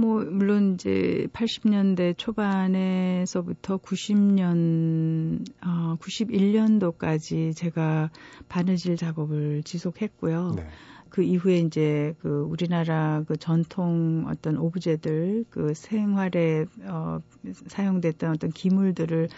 뭐 0.00 0.24
물론 0.24 0.74
이제 0.74 1.26
80년대 1.32 2.16
초반에서부터 2.16 3.78
90년 3.78 5.44
어 5.66 5.96
91년도까지 5.98 7.56
제가 7.56 8.08
바느질 8.48 8.96
작업을 8.96 9.64
지속했고요. 9.64 10.52
네. 10.54 10.68
그 11.10 11.22
이후에 11.22 11.58
이제 11.58 12.14
그 12.20 12.28
우리나라 12.48 13.24
그 13.26 13.36
전통 13.36 14.26
어떤 14.28 14.56
오브제들 14.56 15.46
그 15.50 15.74
생활에 15.74 16.66
어 16.84 17.18
사용됐던 17.66 18.30
어떤 18.30 18.50
기물들을 18.50 19.28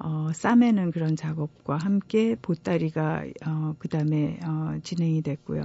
어 0.00 0.28
싸매는 0.34 0.90
그런 0.90 1.16
작업과 1.16 1.78
함께 1.78 2.36
보따리가 2.42 3.24
어 3.46 3.74
그다음에 3.78 4.38
어 4.44 4.76
진행이 4.82 5.22
됐고요. 5.22 5.62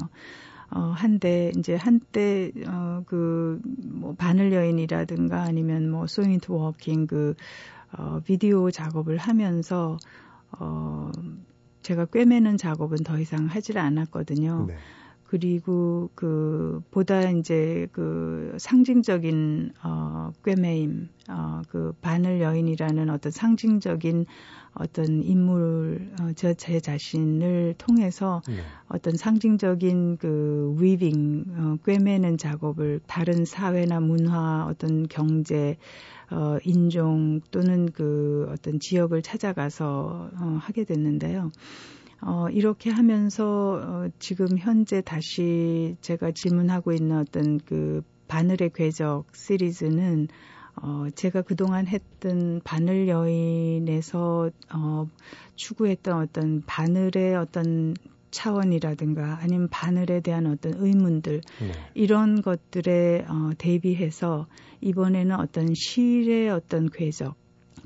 어, 0.76 0.92
한데, 0.94 1.54
이제 1.58 1.76
한때, 1.76 2.52
어, 2.68 3.02
그, 3.06 3.62
뭐, 3.86 4.14
바늘 4.14 4.52
여인이라든가 4.52 5.42
아니면 5.42 5.90
뭐, 5.90 6.06
to 6.42 6.54
walking 6.54 7.08
그, 7.08 7.34
어, 7.98 8.20
비디오 8.26 8.70
작업을 8.70 9.16
하면서, 9.18 9.98
어, 10.60 11.12
제가 11.82 12.06
꿰매는 12.06 12.58
작업은 12.58 12.98
더 13.06 13.18
이상 13.20 13.46
하질 13.46 13.78
않았거든요. 13.78 14.66
네. 14.68 14.76
그리고 15.28 16.10
그 16.16 16.82
보다 16.92 17.30
이제 17.32 17.88
그 17.92 18.56
상징적인 18.58 19.72
어 19.84 20.32
꿰매임 20.44 21.10
어그 21.28 21.96
바늘 22.02 22.42
여인이라는 22.42 23.10
어떤 23.10 23.32
상징적인 23.32 24.26
어떤 24.76 25.24
인물 25.24 26.12
어, 26.22 26.34
저제 26.34 26.80
자신을 26.80 27.76
통해서 27.78 28.42
네. 28.48 28.56
어떤 28.88 29.16
상징적인 29.16 30.18
그 30.18 30.76
위빙 30.78 31.46
어, 31.50 31.78
꿰매는 31.84 32.38
작업을 32.38 33.00
다른 33.08 33.46
사회나 33.46 34.02
문화 34.02 34.68
어떤 34.70 35.08
경제 35.08 35.78
어 36.32 36.58
인종 36.64 37.40
또는 37.52 37.92
그 37.92 38.48
어떤 38.50 38.80
지역을 38.80 39.22
찾아가서 39.22 40.32
어 40.34 40.58
하게 40.60 40.84
됐는데요. 40.84 41.52
어, 42.26 42.50
이렇게 42.50 42.90
하면서 42.90 43.80
어, 43.84 44.10
지금 44.18 44.58
현재 44.58 45.02
다시 45.02 45.96
제가 46.02 46.32
질문하고 46.32 46.92
있는 46.92 47.20
어떤 47.20 47.60
그 47.60 48.02
바늘의 48.28 48.72
궤적 48.74 49.28
시리즈는 49.36 50.28
어, 50.82 51.06
제가 51.14 51.44
그동안 51.44 51.86
했던 51.86 52.62
바늘 52.64 53.08
여인에서 53.08 54.50
어, 54.74 55.08
추구했던 55.56 56.18
어떤 56.24 56.64
바늘의 56.66 57.36
어떤 57.36 57.94
차원이라든가 58.32 59.38
아니면 59.42 59.70
바늘에 59.70 60.20
대한 60.20 60.48
어떤 60.48 60.74
의문들 60.78 61.42
네. 61.62 61.72
이런 61.94 62.42
것들에 62.42 63.26
어, 63.30 63.52
대비해서 63.60 64.48
이번에는 64.82 65.40
어떤 65.40 65.76
실의 65.76 66.50
어떤 66.50 66.90
궤적 66.90 67.36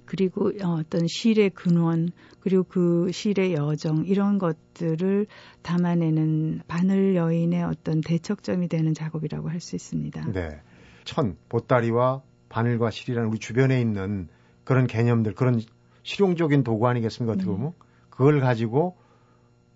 그리고 0.09 0.51
어떤 0.63 1.05
실의 1.07 1.51
근원 1.51 2.09
그리고 2.39 2.63
그 2.63 3.11
실의 3.11 3.53
여정 3.53 4.05
이런 4.07 4.39
것들을 4.39 5.27
담아내는 5.61 6.61
바늘 6.67 7.15
여인의 7.15 7.63
어떤 7.63 8.01
대척점이 8.01 8.69
되는 8.69 8.95
작업이라고 8.95 9.49
할 9.49 9.59
수 9.59 9.75
있습니다. 9.75 10.31
네. 10.31 10.61
천, 11.03 11.37
보따리와 11.47 12.23
바늘과 12.49 12.89
실이라는 12.89 13.29
우리 13.29 13.37
주변에 13.37 13.79
있는 13.79 14.29
그런 14.63 14.87
개념들, 14.87 15.35
그런 15.35 15.61
실용적인 16.01 16.63
도구 16.63 16.87
아니겠습니까? 16.87 17.33
어떻게 17.33 17.45
네. 17.45 17.55
보면 17.55 17.71
네. 17.71 17.85
그걸 18.09 18.39
가지고 18.39 18.97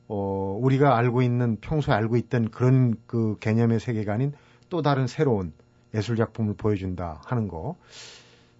어, 0.07 0.57
우리가 0.59 0.97
알고 0.97 1.21
있는 1.21 1.57
평소에 1.57 1.93
알고 1.93 2.17
있던 2.17 2.49
그런 2.49 2.95
그 3.05 3.37
개념의 3.39 3.79
아닌 4.07 4.33
또 4.69 4.81
다른 4.81 5.05
새로운 5.05 5.53
예술 5.93 6.15
작품을 6.15 6.55
보여준다 6.55 7.21
하는 7.25 7.47
거 7.47 7.75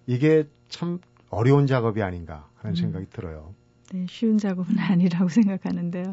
이게 0.06 0.44
참 0.68 1.00
어려운 1.34 1.66
작업이 1.66 2.02
아닌가 2.02 2.48
하는 2.56 2.72
음. 2.72 2.74
생각이 2.74 3.06
들어요. 3.10 3.54
네, 3.92 4.06
쉬운 4.08 4.38
작업은 4.38 4.76
아니라고 4.78 5.28
생각하는데요. 5.28 6.12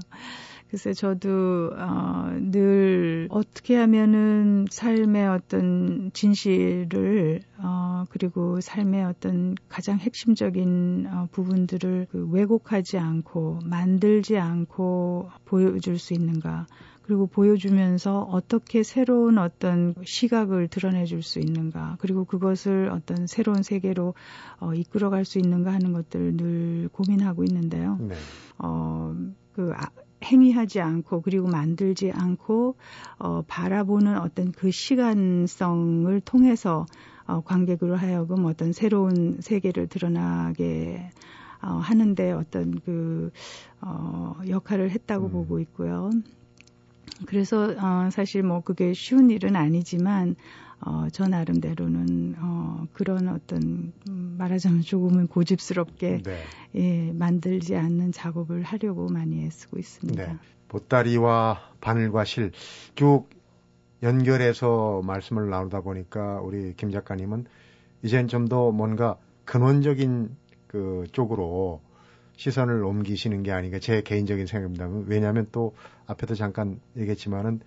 글쎄 0.69 0.93
저도 0.93 1.71
어, 1.77 2.31
늘 2.39 3.27
어떻게 3.29 3.75
하면은 3.75 4.67
삶의 4.71 5.27
어떤 5.27 6.11
진실을 6.13 7.41
어, 7.57 8.05
그리고 8.09 8.61
삶의 8.61 9.03
어떤 9.03 9.55
가장 9.67 9.99
핵심적인 9.99 11.07
어, 11.11 11.27
부분들을 11.33 12.07
그 12.09 12.25
왜곡하지 12.31 12.97
않고 12.99 13.59
만들지 13.65 14.37
않고 14.37 15.29
보여줄 15.43 15.99
수 15.99 16.13
있는가 16.13 16.67
그리고 17.01 17.27
보여주면서 17.27 18.21
어떻게 18.21 18.83
새로운 18.83 19.37
어떤 19.37 19.95
시각을 20.03 20.67
드러내 20.67 21.05
줄 21.05 21.21
수 21.23 21.39
있는가, 21.39 21.97
그리고 21.99 22.25
그것을 22.25 22.89
어떤 22.91 23.27
새로운 23.27 23.63
세계로 23.63 24.13
어, 24.59 24.73
이끌어갈 24.73 25.25
수 25.25 25.39
있는가 25.39 25.71
하는 25.73 25.93
것들을 25.93 26.37
늘 26.37 26.89
고민하고 26.91 27.43
있는데요. 27.43 27.97
네. 27.99 28.15
어, 28.57 29.15
그 29.53 29.71
아, 29.75 29.87
행위하지 30.23 30.81
않고 30.81 31.21
그리고 31.21 31.47
만들지 31.47 32.11
않고 32.11 32.75
어, 33.19 33.41
바라보는 33.47 34.17
어떤 34.19 34.51
그 34.51 34.71
시간성을 34.71 36.21
통해서 36.21 36.85
어, 37.25 37.41
관객으로 37.41 37.95
하여금 37.95 38.45
어떤 38.45 38.71
새로운 38.71 39.37
세계를 39.41 39.87
드러나게 39.87 41.09
어, 41.61 41.67
하는데 41.67 42.31
어떤 42.31 42.79
그 42.81 43.31
어, 43.81 44.33
역할을 44.47 44.91
했다고 44.91 45.27
음. 45.27 45.31
보고 45.31 45.59
있고요. 45.59 46.09
그래서 47.25 47.73
어, 47.77 48.09
사실 48.11 48.43
뭐 48.43 48.61
그게 48.61 48.93
쉬운 48.93 49.29
일은 49.29 49.55
아니지만 49.55 50.35
어, 50.83 51.07
저 51.11 51.27
나름대로는 51.27 52.35
어, 52.39 52.87
그런 52.93 53.27
어떤 53.27 53.93
음, 54.09 54.35
말하자면 54.39 54.81
조금은 54.81 55.27
고집스럽게 55.27 56.23
네. 56.23 56.43
예, 56.75 57.11
만들지 57.13 57.75
않는 57.75 58.11
작업을 58.11 58.63
하려고 58.63 59.07
많이 59.07 59.45
애쓰고 59.45 59.77
있습니다. 59.77 60.25
네. 60.25 60.37
보따리와 60.69 61.59
바늘과 61.81 62.23
실 62.25 62.51
쭉 62.95 63.29
연결해서 64.03 65.01
말씀을 65.03 65.49
나누다 65.49 65.81
보니까 65.81 66.39
우리 66.41 66.73
김 66.75 66.91
작가님은 66.91 67.45
이젠 68.03 68.27
좀 68.27 68.47
더 68.47 68.71
뭔가 68.71 69.17
근원적인 69.45 70.35
그 70.67 71.05
쪽으로 71.11 71.81
시선을 72.41 72.83
옮기시는 72.83 73.43
게 73.43 73.51
아닌가 73.51 73.77
제 73.77 74.01
개인적인 74.01 74.47
생각입니다. 74.47 74.89
왜냐하면 75.05 75.45
또 75.51 75.75
앞에도 76.07 76.33
잠깐 76.33 76.79
얘기했지만은 76.97 77.59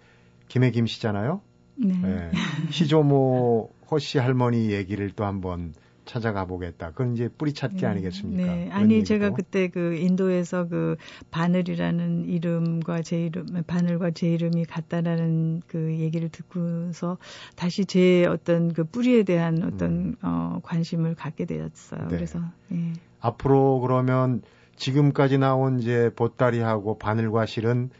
김해 0.49 0.73
김 0.73 0.87
씨잖아요. 0.87 1.41
네. 1.77 1.95
네. 2.03 2.31
시조모 2.71 3.71
허씨 3.93 4.19
할머니 4.19 4.73
얘기를 4.73 5.11
또 5.11 5.27
한번 5.27 5.75
찾아가 6.07 6.45
보겠다. 6.45 6.91
그건 6.91 7.15
이제 7.15 7.29
뿌리 7.29 7.53
찾기 7.53 7.83
네. 7.83 7.87
아니겠습니까? 7.87 8.53
네. 8.53 8.69
아니 8.73 8.95
얘기도. 8.95 9.07
제가 9.07 9.31
그때 9.31 9.69
그 9.69 9.95
인도에서 9.95 10.67
그 10.67 10.97
바늘이라는 11.31 12.25
이름과 12.25 13.03
제 13.03 13.27
이름 13.27 13.47
바늘과 13.69 14.11
제 14.11 14.27
이름이 14.27 14.65
같다라는 14.65 15.63
그 15.69 15.99
얘기를 16.01 16.29
듣고서 16.31 17.19
다시 17.55 17.85
제 17.85 18.27
어떤 18.27 18.73
그 18.73 18.83
뿌리에 18.83 19.23
대한 19.23 19.63
어떤 19.63 19.91
음. 19.93 20.17
어 20.21 20.59
관심을 20.65 21.15
갖게 21.15 21.45
되었어요. 21.45 22.09
네. 22.09 22.17
그래서 22.17 22.41
예. 22.73 22.93
앞으로 23.21 23.79
그러면 23.79 24.43
지금까지 24.77 25.39
나온 25.39 25.81
이제 25.81 26.11
보따리하고 26.15 26.99
바늘과 26.99 27.47
실은 27.47 27.91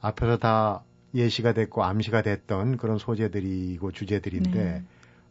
앞에서 0.00 0.38
다 0.38 0.84
예시가 1.14 1.52
됐고 1.52 1.84
암시가 1.84 2.22
됐던 2.22 2.76
그런 2.76 2.98
소재들이고 2.98 3.92
주제들인데 3.92 4.64
네. 4.64 4.82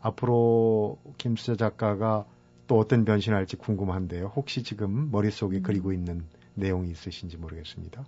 앞으로 0.01 0.97
김수자 1.17 1.55
작가가 1.55 2.25
또 2.67 2.77
어떤 2.79 3.05
변신할지 3.05 3.57
궁금한데요. 3.57 4.31
혹시 4.35 4.63
지금 4.63 5.09
머릿속에 5.11 5.57
음. 5.57 5.63
그리고 5.63 5.91
있는 5.91 6.23
내용이 6.55 6.91
있으신지 6.91 7.37
모르겠습니다. 7.37 8.05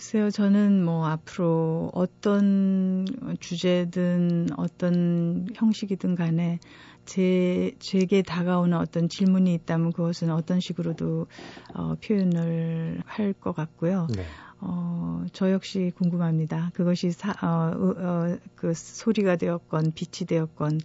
글쎄요, 0.00 0.30
저는 0.30 0.82
뭐 0.82 1.06
앞으로 1.08 1.90
어떤 1.92 3.04
주제든 3.38 4.48
어떤 4.56 5.46
형식이든 5.54 6.14
간에 6.14 6.58
제, 7.04 7.72
제게 7.80 8.22
다가오는 8.22 8.78
어떤 8.78 9.10
질문이 9.10 9.52
있다면 9.52 9.92
그것은 9.92 10.30
어떤 10.30 10.58
식으로도 10.58 11.26
어, 11.74 11.94
표현을 12.02 13.02
할 13.04 13.34
것 13.34 13.54
같고요. 13.54 14.06
네. 14.16 14.24
어, 14.60 15.26
저 15.34 15.52
역시 15.52 15.92
궁금합니다. 15.94 16.70
그것이 16.72 17.10
사, 17.10 17.32
어, 17.32 17.92
어, 17.98 18.38
그 18.54 18.72
소리가 18.72 19.36
되었건, 19.36 19.92
빛이 19.94 20.26
되었건, 20.26 20.80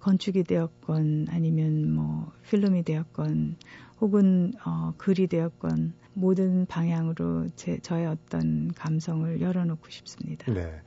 건축이 0.00 0.44
되었건, 0.44 1.28
아니면 1.30 1.94
뭐, 1.94 2.30
필름이 2.50 2.82
되었건, 2.82 3.56
혹은 4.00 4.52
어, 4.64 4.94
글이 4.96 5.26
되었건 5.26 5.94
모든 6.14 6.66
방향으로 6.66 7.48
제 7.56 7.78
저의 7.78 8.06
어떤 8.06 8.72
감성을 8.74 9.40
열어놓고 9.40 9.88
싶습니다. 9.90 10.52
네. 10.52 10.80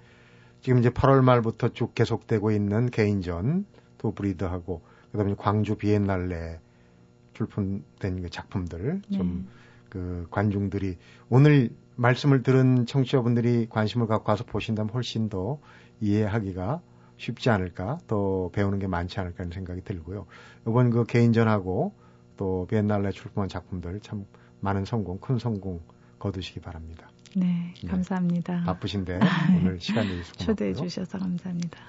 지금 0.61 0.79
이제 0.79 0.89
8월 0.89 1.21
말부터 1.21 1.69
쭉 1.69 1.93
계속되고 1.93 2.51
있는 2.51 2.89
개인전 2.89 3.65
도 3.97 4.11
브리드하고 4.13 4.81
그다음에 5.11 5.35
광주 5.37 5.75
비엔날레 5.75 6.59
출품된 7.33 8.21
그 8.21 8.29
작품들 8.29 9.01
좀그 9.11 9.97
네. 9.97 10.23
관중들이 10.29 10.97
오늘 11.29 11.69
말씀을 11.95 12.43
들은 12.43 12.85
청취자분들이 12.85 13.67
관심을 13.69 14.07
갖고 14.07 14.31
와서 14.31 14.43
보신다면 14.43 14.91
훨씬 14.93 15.29
더 15.29 15.59
이해하기가 16.01 16.81
쉽지 17.17 17.49
않을까, 17.49 17.99
또 18.07 18.51
배우는 18.53 18.79
게 18.79 18.87
많지 18.87 19.19
않을까 19.19 19.43
하는 19.43 19.51
생각이 19.53 19.81
들고요. 19.83 20.25
이번 20.67 20.89
그 20.89 21.05
개인전하고 21.05 21.93
또 22.37 22.67
비엔날레 22.69 23.11
출품한 23.11 23.49
작품들 23.49 23.99
참 24.01 24.25
많은 24.59 24.85
성공, 24.85 25.19
큰 25.19 25.37
성공 25.37 25.81
거두시기 26.19 26.59
바랍니다. 26.59 27.09
네, 27.35 27.73
네. 27.81 27.87
감사합니다. 27.87 28.59
네, 28.59 28.63
바쁘신데 28.65 29.19
오늘 29.59 29.79
시간 29.79 30.07
내주셔서 30.07 30.33
초대해 30.45 30.73
주셔서 30.73 31.17
감사합니다. 31.17 31.79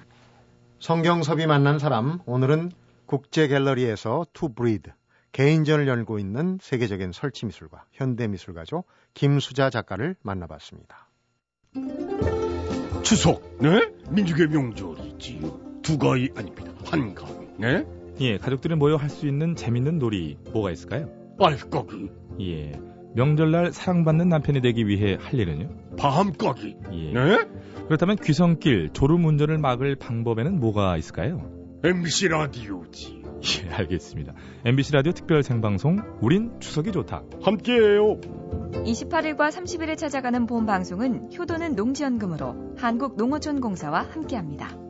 성경섭이 0.81 1.47
만난 1.47 1.79
사람 1.79 2.19
오늘은 2.27 2.73
국제 3.07 3.47
갤러리에서 3.49 4.27
To 4.33 4.53
Breathe 4.55 4.91
개인전을 5.33 5.89
열고 5.89 6.19
있는 6.19 6.59
세계적인 6.63 7.13
설치 7.13 7.45
미술가, 7.47 7.85
현대 7.93 8.29
미술가죠. 8.29 8.85
김수자 9.15 9.69
작가를 9.69 10.15
만나봤습니다. 10.23 11.09
추석, 13.03 13.43
네? 13.61 13.93
민족의 14.11 14.47
명절이지요. 14.47 15.83
두 15.83 15.99
가위 15.99 16.31
아닙니다. 16.37 16.73
한 16.87 17.15
가위, 17.15 17.49
네? 17.59 17.85
예, 18.21 18.39
가족들이 18.39 18.75
모여 18.77 18.97
할 18.97 19.11
수 19.11 19.27
있는 19.27 19.55
재밌는 19.57 19.99
놀이 19.99 20.37
뭐가 20.53 20.71
있을까요? 20.71 21.09
알까기. 21.41 22.11
예, 22.41 22.73
명절날 23.15 23.73
사랑받는 23.73 24.29
남편이 24.29 24.61
되기 24.61 24.87
위해 24.87 25.17
할 25.21 25.39
일은요? 25.39 25.69
밤까기. 25.99 26.77
예. 26.93 27.13
네? 27.13 27.39
그렇다면 27.87 28.17
귀성길 28.17 28.91
졸음 28.93 29.25
운전을 29.25 29.59
막을 29.59 29.97
방법에는 29.97 30.59
뭐가 30.59 30.97
있을까요? 30.97 31.51
MBC 31.85 32.29
라디오지. 32.29 33.23
예, 33.67 33.71
알겠습니다. 33.75 34.33
MBC 34.65 34.93
라디오 34.93 35.13
특별 35.13 35.43
생방송 35.43 35.99
우린 36.23 36.53
추석이 36.61 36.93
좋다. 36.93 37.23
함께해요. 37.43 38.21
28일과 38.73 39.51
30일에 39.51 39.99
찾아가는 39.99 40.47
본 40.47 40.65
방송은 40.67 41.31
효도는 41.39 41.75
농지연금으로 41.75 42.75
한국농어촌공사와 42.79 44.07
함께합니다. 44.13 44.84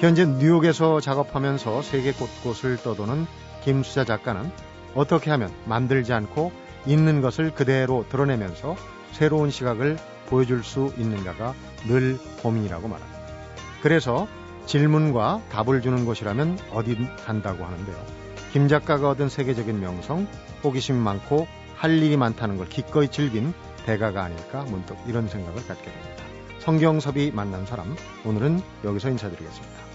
현재 0.00 0.24
뉴욕에서 0.24 0.98
작업하면서 0.98 1.82
세계 1.82 2.12
곳곳을 2.12 2.78
떠도는 2.78 3.26
김수자 3.62 4.06
작가는 4.06 4.50
어떻게 4.94 5.30
하면 5.30 5.52
만들지 5.66 6.14
않고 6.14 6.52
있는 6.86 7.20
것을 7.20 7.50
그대로 7.50 8.06
드러내면서 8.08 8.76
새로운 9.12 9.50
시각을 9.50 9.98
보여줄 10.30 10.64
수 10.64 10.94
있는가가 10.96 11.52
늘 11.86 12.18
고민이라고 12.42 12.88
말합니다. 12.88 13.20
그래서 13.82 14.26
질문과 14.64 15.42
답을 15.50 15.82
주는 15.82 16.06
곳이라면 16.06 16.58
어딘 16.72 17.06
간다고 17.16 17.66
하는데요. 17.66 17.96
김 18.54 18.68
작가가 18.68 19.10
얻은 19.10 19.28
세계적인 19.28 19.80
명성, 19.80 20.26
호기심 20.64 20.96
많고 20.96 21.46
할 21.76 22.02
일이 22.02 22.16
많다는 22.16 22.56
걸 22.56 22.70
기꺼이 22.70 23.08
즐긴 23.08 23.52
대가가 23.84 24.24
아닐까 24.24 24.64
문득 24.64 24.96
이런 25.06 25.28
생각을 25.28 25.56
갖게 25.66 25.84
됩니다. 25.84 26.24
성경섭이 26.60 27.32
만난 27.32 27.66
사람, 27.66 27.94
오늘은 28.24 28.62
여기서 28.84 29.10
인사드리겠습니다. 29.10 29.89